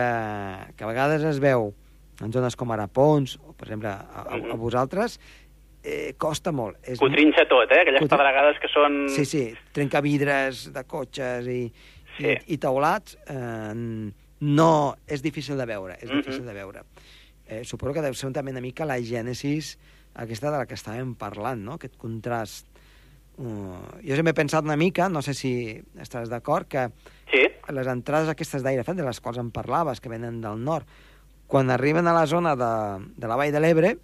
que 0.76 0.84
a 0.84 0.88
vegades 0.88 1.24
es 1.24 1.40
veu 1.40 1.74
en 2.22 2.32
zones 2.34 2.56
com 2.56 2.72
ara 2.74 2.88
Pons, 2.88 3.38
o 3.46 3.54
per 3.54 3.68
exemple 3.68 3.90
a, 3.90 3.98
a, 4.02 4.22
a 4.34 4.38
Mhm. 4.38 4.58
vosaltres, 4.58 5.20
eh, 5.84 6.16
costa 6.18 6.52
molt. 6.52 6.78
És, 6.84 7.00
Cotrinxa 7.00 7.46
tot, 7.48 7.72
eh? 7.72 7.82
Aquelles 7.82 8.02
Cotri- 8.02 8.18
pedregades 8.18 8.60
que 8.60 8.68
són... 8.68 9.08
Sí, 9.10 9.26
sí, 9.26 9.54
trencavidres 9.72 10.72
de 10.74 10.84
cotxes 10.84 11.48
i, 11.48 11.72
Sí. 12.18 12.26
i, 12.26 12.54
i 12.56 12.58
taulats, 12.58 13.18
eh, 13.28 14.12
no, 14.40 14.96
és 15.06 15.22
difícil 15.22 15.58
de 15.58 15.66
veure, 15.66 15.98
és 16.02 16.10
Mhm. 16.10 16.18
difícil 16.18 16.46
de 16.46 16.54
veure. 16.54 16.82
Eh, 17.48 17.64
suposo 17.64 17.94
que 17.94 18.02
deu 18.02 18.14
ser 18.14 18.32
també 18.34 18.52
una 18.52 18.62
mica 18.62 18.86
la 18.86 18.98
gènesis 19.00 19.78
aquesta 20.16 20.50
de 20.52 20.58
la 20.58 20.66
que 20.66 20.74
estàvem 20.76 21.16
parlant, 21.16 21.62
no? 21.64 21.74
aquest 21.74 21.96
contrast. 21.98 22.66
Uh, 23.38 23.78
jo 24.02 24.16
sempre 24.16 24.32
he 24.32 24.34
pensat 24.34 24.64
una 24.66 24.76
mica, 24.76 25.08
no 25.10 25.22
sé 25.22 25.36
si 25.36 25.80
estaràs 25.96 26.28
d'acord, 26.28 26.68
que 26.68 26.90
Sí, 27.32 27.44
les 27.70 27.86
entrades 27.88 28.30
aquestes 28.30 28.64
d'aire 28.64 28.84
fred, 28.84 28.98
de 28.98 29.04
les 29.06 29.20
quals 29.22 29.38
em 29.38 29.52
parlaves, 29.52 30.02
que 30.02 30.10
venen 30.10 30.42
del 30.42 30.58
nord, 30.64 30.88
quan 31.48 31.70
arriben 31.72 32.08
a 32.08 32.14
la 32.14 32.26
zona 32.28 32.56
de, 32.60 32.72
de 33.16 33.28
la 33.28 33.36
Vall 33.40 33.52
de 33.56 33.60
l'Ebre, 33.64 33.96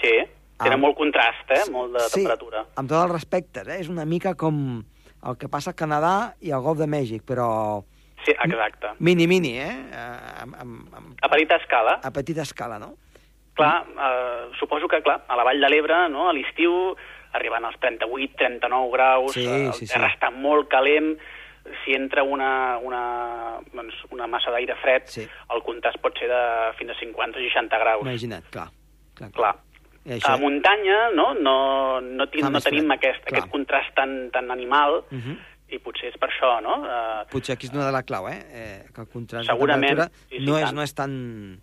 sí. 0.00 0.14
Tenen 0.58 0.78
Ah. 0.78 0.80
molt 0.80 0.96
contrast, 0.96 1.50
eh? 1.50 1.62
Molt 1.72 1.92
de 1.96 2.02
temperatura. 2.12 2.62
Sí, 2.64 2.70
amb 2.78 2.88
tots 2.88 3.02
els 3.02 3.12
respectes, 3.12 3.66
eh? 3.68 3.80
és 3.80 3.88
una 3.90 4.04
mica 4.06 4.34
com 4.38 4.84
el 5.26 5.36
que 5.36 5.48
passa 5.48 5.70
al 5.72 5.76
Canadà 5.76 6.34
i 6.40 6.52
al 6.52 6.62
Golf 6.62 6.78
de 6.78 6.86
Mèxic, 6.86 7.22
però 7.26 7.82
Sí, 8.24 8.30
exacte. 8.32 8.92
mini-mini, 9.00 9.58
eh? 9.58 9.74
Amb, 10.40 10.54
amb, 10.54 10.94
amb, 10.94 11.18
A 11.20 11.28
petita 11.28 11.56
escala, 11.56 11.98
a 12.02 12.10
petita 12.10 12.42
escala, 12.42 12.78
no? 12.78 12.94
clar, 13.54 13.84
eh, 13.86 14.50
suposo 14.58 14.88
que, 14.88 15.00
clar, 15.02 15.24
a 15.28 15.36
la 15.36 15.44
Vall 15.44 15.60
de 15.60 15.68
l'Ebre, 15.68 16.08
no?, 16.10 16.28
a 16.28 16.32
l'estiu, 16.32 16.96
arribant 17.34 17.64
als 17.64 17.76
38, 17.78 18.34
39 18.36 18.90
graus, 18.92 19.32
Sí, 19.32 19.44
el 19.46 19.72
sí, 19.74 19.86
sí. 19.86 19.92
terra 19.92 20.08
està 20.10 20.30
molt 20.32 20.66
calent, 20.68 21.16
si 21.84 21.92
entra 21.94 22.22
una, 22.22 22.78
una, 22.78 23.58
doncs, 23.72 23.94
una 24.10 24.26
massa 24.26 24.50
d'aire 24.50 24.74
fred, 24.82 25.06
Sí. 25.06 25.22
el 25.54 25.62
contrast 25.62 25.98
pot 26.02 26.16
ser 26.18 26.28
de 26.28 26.72
fins 26.78 26.90
a 26.90 26.98
50 27.00 27.38
o 27.38 27.42
60 27.42 27.78
graus. 27.78 28.02
Imagina't, 28.02 28.44
clar. 28.50 28.68
clar, 29.14 29.30
Clar. 29.32 29.54
I 30.04 30.18
A 30.22 30.36
muntanya, 30.36 31.08
no, 31.14 31.32
no, 31.32 32.00
no, 32.02 32.26
tin, 32.28 32.42
Fa 32.44 32.50
no 32.50 32.60
tenim 32.60 32.84
fred, 32.84 32.98
aquest, 32.98 33.24
clar. 33.24 33.38
aquest 33.38 33.50
contrast 33.52 33.94
tan, 33.94 34.30
tan 34.30 34.50
animal, 34.50 35.04
Uh 35.10 35.16
-huh. 35.18 35.38
i 35.68 35.78
potser 35.78 36.08
és 36.12 36.18
per 36.18 36.28
això, 36.28 36.60
no? 36.60 36.84
Eh, 36.84 37.24
Potser 37.30 37.54
aquí 37.54 37.66
és 37.66 37.72
una 37.72 37.86
de 37.86 37.92
la 37.92 38.02
clau, 38.02 38.28
eh? 38.28 38.44
eh 38.52 38.84
que 38.94 39.00
el 39.00 39.08
contrast 39.08 39.48
Segurament, 39.48 39.96
de 39.96 39.96
temperatura 39.96 40.28
sí, 40.28 40.36
sí, 40.38 40.44
no, 40.44 40.58
és, 40.58 40.64
tant. 40.64 40.74
no, 40.74 40.82
és 40.82 40.94
tan, 40.94 41.60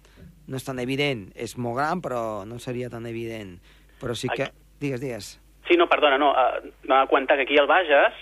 no 0.48 0.56
és 0.58 0.64
tan 0.66 0.80
evident. 0.80 1.32
És 1.36 1.56
molt 1.58 1.78
gran, 1.78 2.02
però 2.02 2.44
no 2.46 2.58
seria 2.58 2.90
tan 2.90 3.06
evident. 3.06 3.60
Però 4.02 4.16
sí 4.16 4.28
que... 4.30 4.44
Aquí- 4.44 4.52
Digues, 4.80 5.00
digues. 5.00 5.40
Sí, 5.68 5.78
no, 5.78 5.88
perdona, 5.88 6.18
no. 6.18 6.32
Uh, 6.32 6.72
M'ha 6.88 7.06
comentar 7.06 7.38
que 7.38 7.44
aquí 7.44 7.56
al 7.60 7.68
Bages 7.68 8.14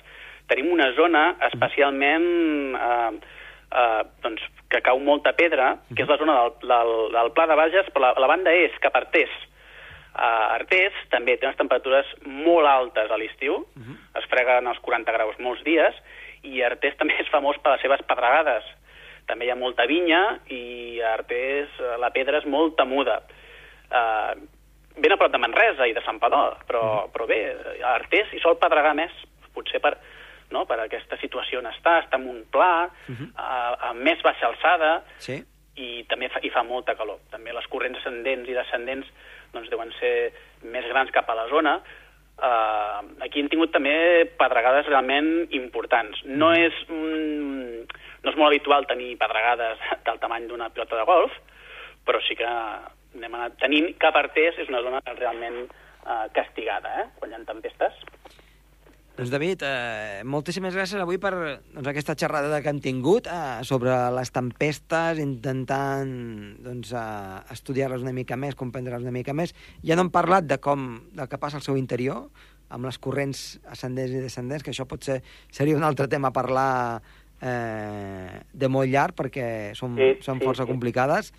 tenim 0.50 0.72
una 0.74 0.90
zona 0.98 1.24
especialment 1.50 2.26
uh, 2.76 3.12
uh, 3.70 4.02
doncs, 4.24 4.44
que 4.70 4.82
cau 4.86 5.00
molta 5.02 5.34
pedra, 5.38 5.76
que 5.94 6.04
és 6.04 6.10
la 6.10 6.18
zona 6.22 6.36
del, 6.42 6.52
del, 6.70 6.96
del 7.16 7.32
Pla 7.38 7.48
de 7.50 7.58
Bages, 7.58 7.94
però 7.94 8.10
la, 8.10 8.12
la 8.22 8.30
banda 8.30 8.54
és 8.54 8.76
cap 8.84 8.98
a 8.98 9.04
Artés. 9.04 9.32
Uh, 10.10 10.58
Artés 10.58 10.96
també 11.14 11.38
té 11.38 11.48
unes 11.48 11.58
temperatures 11.58 12.10
molt 12.26 12.70
altes 12.70 13.12
a 13.12 13.18
l'estiu, 13.22 13.62
es 14.18 14.28
freguen 14.30 14.68
els 14.70 14.82
40 14.86 15.16
graus 15.16 15.40
molts 15.42 15.64
dies, 15.66 15.96
i 16.44 16.62
Artés 16.66 16.98
també 17.00 17.18
és 17.22 17.32
famós 17.34 17.60
per 17.64 17.76
les 17.76 17.86
seves 17.86 18.06
pedregades. 18.10 18.68
També 19.30 19.46
hi 19.46 19.52
ha 19.54 19.60
molta 19.60 19.86
vinya 19.90 20.40
i 20.50 21.02
a 21.06 21.14
Artés 21.20 21.76
eh, 21.78 21.98
la 22.02 22.10
pedra 22.10 22.40
és 22.42 22.48
molt 22.50 22.74
temuda. 22.80 23.20
Uh, 23.90 24.34
ben 24.98 25.14
a 25.14 25.18
prop 25.22 25.32
de 25.32 25.42
Manresa 25.42 25.86
i 25.86 25.94
de 25.94 26.02
Sant 26.06 26.18
Padó, 26.22 26.42
però, 26.70 27.08
però 27.14 27.28
bé, 27.30 27.38
a 27.78 27.94
Artés 27.94 28.34
hi 28.34 28.42
sol 28.42 28.58
pedregar 28.62 28.96
més, 28.98 29.14
potser 29.54 29.82
per, 29.84 29.96
no, 30.52 30.66
per 30.66 30.80
aquesta 30.80 31.18
situació 31.22 31.60
on 31.60 31.70
està, 31.70 32.00
està 32.04 32.18
en 32.18 32.28
un 32.30 32.44
pla, 32.52 32.90
uh 32.90 33.16
-huh. 33.16 33.30
a, 33.36 33.90
a 33.90 33.94
més 33.94 34.22
baixa 34.22 34.48
alçada, 34.48 35.04
Sí? 35.18 35.44
i 35.80 36.04
també 36.10 36.30
fa, 36.30 36.42
hi 36.44 36.50
fa 36.50 36.64
molta 36.64 36.96
calor. 36.96 37.20
També 37.32 37.54
les 37.56 37.68
corrents 37.68 37.98
ascendents 38.02 38.50
i 38.50 38.54
descendents 38.54 39.08
doncs, 39.54 39.70
deuen 39.70 39.92
ser 40.00 40.32
més 40.64 40.86
grans 40.92 41.12
cap 41.12 41.30
a 41.30 41.36
la 41.36 41.48
zona. 41.48 41.80
Uh, 42.40 43.04
aquí 43.26 43.42
hem 43.42 43.50
tingut 43.52 43.74
també 43.76 44.26
pedregades 44.40 44.88
realment 44.88 45.50
importants. 45.56 46.22
No 46.26 46.54
és, 46.56 46.76
mm, 46.88 47.84
no 48.24 48.32
és 48.32 48.38
molt 48.40 48.48
habitual 48.48 48.88
tenir 48.88 49.18
pedregades 49.20 49.82
del 50.08 50.22
tamany 50.24 50.48
d'una 50.48 50.70
pilota 50.70 51.00
de 51.00 51.08
golf, 51.10 51.36
però 52.08 52.22
sí 52.28 52.38
que 52.40 52.48
n'hem 53.20 53.36
anat 53.36 53.60
tenint. 53.60 53.92
Cap 54.00 54.16
Artés 54.16 54.58
és 54.58 54.72
una 54.72 54.84
zona 54.86 55.02
realment 55.18 55.66
uh, 55.66 56.28
castigada, 56.36 56.96
eh? 57.02 57.06
quan 57.20 57.32
hi 57.32 57.40
ha 57.40 57.44
tempestes. 57.48 58.00
Doncs 59.20 59.34
David, 59.34 59.64
eh, 59.68 60.22
moltíssimes 60.24 60.72
gràcies 60.72 61.02
avui 61.04 61.18
per 61.20 61.34
doncs, 61.36 61.88
aquesta 61.92 62.14
xerrada 62.16 62.62
que 62.64 62.72
hem 62.72 62.78
tingut 62.80 63.26
eh, 63.28 63.66
sobre 63.68 63.92
les 64.16 64.32
tempestes, 64.32 65.20
intentant 65.20 66.14
doncs, 66.64 66.94
eh, 66.96 67.42
estudiar-les 67.52 68.06
una 68.06 68.14
mica 68.16 68.38
més, 68.40 68.56
comprendre-les 68.56 69.04
una 69.04 69.12
mica 69.12 69.36
més. 69.36 69.52
Ja 69.84 69.98
no 70.00 70.06
hem 70.08 70.14
parlat 70.14 70.48
de 70.48 70.56
com 70.64 70.88
del 71.12 71.28
que 71.28 71.42
passa 71.42 71.60
al 71.60 71.66
seu 71.68 71.76
interior, 71.76 72.30
amb 72.72 72.88
les 72.88 72.96
corrents 73.04 73.60
ascendents 73.68 74.16
i 74.16 74.24
descendents, 74.24 74.64
que 74.64 74.72
això 74.72 74.88
potser 74.88 75.20
seria 75.52 75.76
un 75.76 75.84
altre 75.84 76.08
tema 76.08 76.32
a 76.32 76.38
parlar 76.40 76.72
eh, 77.42 78.40
de 78.54 78.72
molt 78.72 78.88
llarg, 78.88 79.20
perquè 79.20 79.76
són, 79.76 80.00
Sí, 80.00 80.14
són 80.24 80.40
sí, 80.40 80.48
força 80.48 80.64
sí. 80.64 80.72
complicades, 80.72 81.34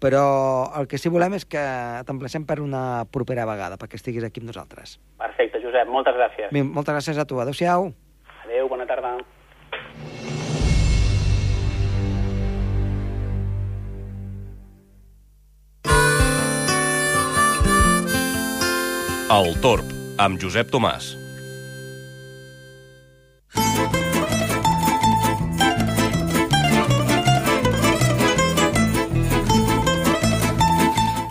però 0.00 0.72
el 0.80 0.88
que 0.88 0.98
sí 0.98 1.12
volem 1.12 1.36
és 1.36 1.44
que 1.44 1.62
t'emplacem 2.08 2.46
per 2.48 2.58
una 2.64 3.04
propera 3.12 3.44
vegada, 3.48 3.76
perquè 3.80 4.00
estiguis 4.00 4.24
aquí 4.24 4.40
amb 4.40 4.50
nosaltres. 4.50 4.96
Perfecte, 5.20 5.60
Josep, 5.62 5.92
moltes 5.92 6.16
gràcies. 6.16 6.48
Bé, 6.56 6.64
moltes 6.64 6.96
gràcies 6.96 7.20
a 7.20 7.28
tu. 7.28 7.40
Adéu-siau. 7.44 7.92
Adéu, 8.46 8.68
bona 8.72 8.88
tarda. 8.88 9.18
El 19.30 19.52
Torb, 19.62 19.86
amb 20.18 20.40
Josep 20.42 20.72
Tomàs. 20.74 21.19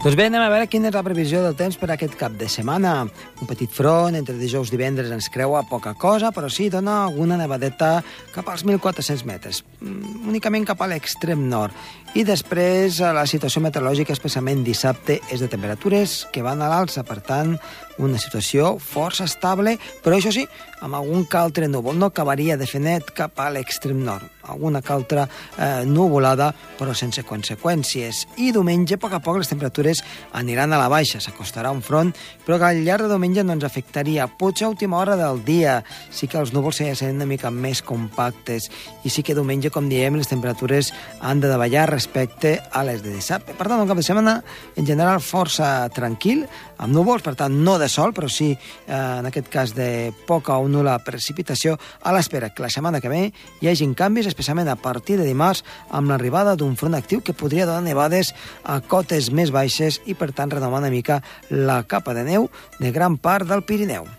Doncs 0.09 0.17
bé, 0.17 0.25
anem 0.25 0.41
a 0.41 0.49
veure 0.49 0.65
quina 0.65 0.87
és 0.89 0.95
la 0.97 1.03
previsió 1.05 1.43
del 1.43 1.53
temps 1.53 1.75
per 1.77 1.91
aquest 1.93 2.15
cap 2.17 2.33
de 2.33 2.47
setmana. 2.49 3.03
Un 3.05 3.45
petit 3.45 3.69
front 3.69 4.15
entre 4.17 4.33
dijous 4.39 4.71
i 4.71 4.73
divendres 4.73 5.11
ens 5.13 5.27
creua 5.29 5.61
poca 5.69 5.91
cosa, 5.93 6.31
però 6.33 6.49
sí 6.49 6.65
dona 6.73 6.95
alguna 7.03 7.37
nevadeta 7.37 7.91
cap 8.33 8.49
als 8.49 8.63
1.400 8.65 9.21
metres, 9.29 9.59
mm, 9.77 10.23
únicament 10.31 10.65
cap 10.65 10.81
a 10.81 10.87
l'extrem 10.89 11.43
nord. 11.51 11.77
I 12.17 12.23
després 12.25 12.97
eh, 12.97 13.11
la 13.13 13.27
situació 13.29 13.61
meteorològica, 13.61 14.17
especialment 14.17 14.65
dissabte, 14.65 15.19
és 15.29 15.45
de 15.45 15.47
temperatures 15.47 16.25
que 16.33 16.41
van 16.41 16.65
a 16.65 16.71
l'alça, 16.73 17.05
per 17.05 17.21
tant, 17.21 17.59
una 17.99 18.19
situació 18.19 18.77
força 18.79 19.27
estable, 19.27 19.75
però 20.03 20.17
això 20.17 20.31
sí, 20.33 20.45
amb 20.81 20.95
algun 20.95 21.25
que 21.27 21.37
altre 21.37 21.67
núvol. 21.67 21.97
No 21.99 22.09
acabaria 22.09 22.57
de 22.57 22.67
fer 22.67 22.81
net 22.83 23.11
cap 23.15 23.39
a 23.39 23.49
l'extrem 23.53 23.99
nord. 24.05 24.25
Alguna 24.49 24.81
altra 24.89 25.27
eh, 25.27 25.83
nuvolada, 25.85 26.49
però 26.79 26.95
sense 26.97 27.21
conseqüències. 27.27 28.23
I 28.41 28.49
diumenge, 28.55 28.95
a 28.95 29.01
poc 29.01 29.13
a 29.13 29.19
poc, 29.21 29.37
les 29.41 29.51
temperatures 29.51 30.01
aniran 30.33 30.73
a 30.73 30.79
la 30.81 30.87
baixa. 30.89 31.21
S'acostarà 31.21 31.69
un 31.75 31.83
front, 31.85 32.13
però 32.47 32.57
que 32.57 32.69
al 32.71 32.81
llarg 32.85 33.05
de 33.05 33.11
diumenge 33.11 33.43
no 33.43 33.53
ens 33.53 33.67
afectaria. 33.67 34.25
Potser 34.39 34.65
a 34.65 34.71
última 34.71 34.97
hora 34.97 35.17
del 35.19 35.43
dia 35.45 35.83
sí 36.09 36.27
que 36.27 36.39
els 36.39 36.53
núvols 36.55 36.79
sent 36.79 37.19
una 37.19 37.27
mica 37.29 37.51
més 37.51 37.83
compactes 37.85 38.69
i 39.03 39.11
sí 39.13 39.21
que 39.21 39.35
diumenge, 39.37 39.69
com 39.69 39.89
diem, 39.91 40.17
les 40.17 40.31
temperatures 40.31 40.93
han 41.19 41.43
de 41.43 41.51
davallar 41.51 41.89
respecte 41.91 42.57
a 42.71 42.83
les 42.87 43.03
de 43.03 43.13
dissabte. 43.13 43.53
Per 43.53 43.67
tant, 43.67 43.83
un 43.83 43.89
cap 43.89 43.99
de 43.99 44.07
setmana, 44.07 44.39
en 44.79 44.87
general, 44.87 45.21
força 45.21 45.89
tranquil, 45.93 46.47
amb 46.79 46.95
núvols, 46.95 47.21
per 47.25 47.35
tant, 47.37 47.53
no 47.53 47.77
de 47.77 47.88
sol, 47.89 48.13
però 48.13 48.29
sí, 48.29 48.51
eh, 48.53 48.93
en 48.93 49.27
aquest 49.29 49.49
cas, 49.51 49.73
de 49.75 50.13
poca 50.27 50.57
o 50.57 50.67
nula 50.69 50.97
precipitació, 51.05 51.77
a 52.01 52.13
l'espera 52.15 52.51
que 52.53 52.63
la 52.63 52.69
setmana 52.69 53.01
que 53.01 53.11
ve 53.11 53.23
hi 53.61 53.71
hagin 53.71 53.95
canvis, 53.97 54.29
especialment 54.29 54.69
a 54.69 54.77
partir 54.79 55.17
de 55.19 55.27
dimarts, 55.27 55.65
amb 55.89 56.11
l'arribada 56.11 56.55
d'un 56.55 56.77
front 56.79 56.97
actiu 56.97 57.23
que 57.25 57.33
podria 57.33 57.67
donar 57.69 57.83
nevades 57.85 58.33
a 58.63 58.79
cotes 58.81 59.31
més 59.33 59.51
baixes 59.55 60.01
i, 60.05 60.15
per 60.15 60.31
tant, 60.31 60.51
renovar 60.51 60.83
una 60.83 60.93
mica 60.93 61.21
la 61.49 61.81
capa 61.83 62.13
de 62.13 62.27
neu 62.27 62.49
de 62.79 62.93
gran 62.95 63.17
part 63.17 63.49
del 63.49 63.65
Pirineu. 63.65 64.18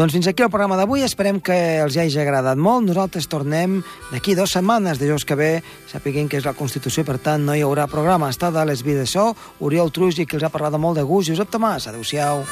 Doncs 0.00 0.14
fins 0.14 0.28
aquí 0.30 0.40
el 0.40 0.48
programa 0.48 0.78
d'avui. 0.80 1.02
Esperem 1.04 1.42
que 1.44 1.56
els 1.82 1.98
hagi 2.00 2.22
agradat 2.22 2.56
molt. 2.56 2.86
Nosaltres 2.88 3.28
tornem 3.28 3.82
d'aquí 4.08 4.32
dues 4.32 4.54
setmanes, 4.56 4.96
de 4.96 5.04
dijous 5.04 5.26
que 5.28 5.36
ve, 5.36 5.50
sapiguem 5.92 6.24
que 6.24 6.40
és 6.40 6.48
la 6.48 6.56
Constitució, 6.56 7.04
per 7.04 7.18
tant 7.20 7.44
no 7.44 7.52
hi 7.52 7.60
haurà 7.66 7.84
programa. 7.84 8.32
Està 8.32 8.48
de 8.48 8.64
les 8.64 8.80
vides 8.80 9.12
so, 9.12 9.34
Oriol 9.60 9.92
Truix, 9.92 10.16
i 10.16 10.24
qui 10.24 10.40
els 10.40 10.48
ha 10.48 10.54
parlat 10.56 10.80
molt 10.80 10.96
de 10.96 11.04
gust, 11.04 11.28
Josep 11.28 11.52
Tomàs. 11.52 11.92
Adéu-siau. 11.92 12.46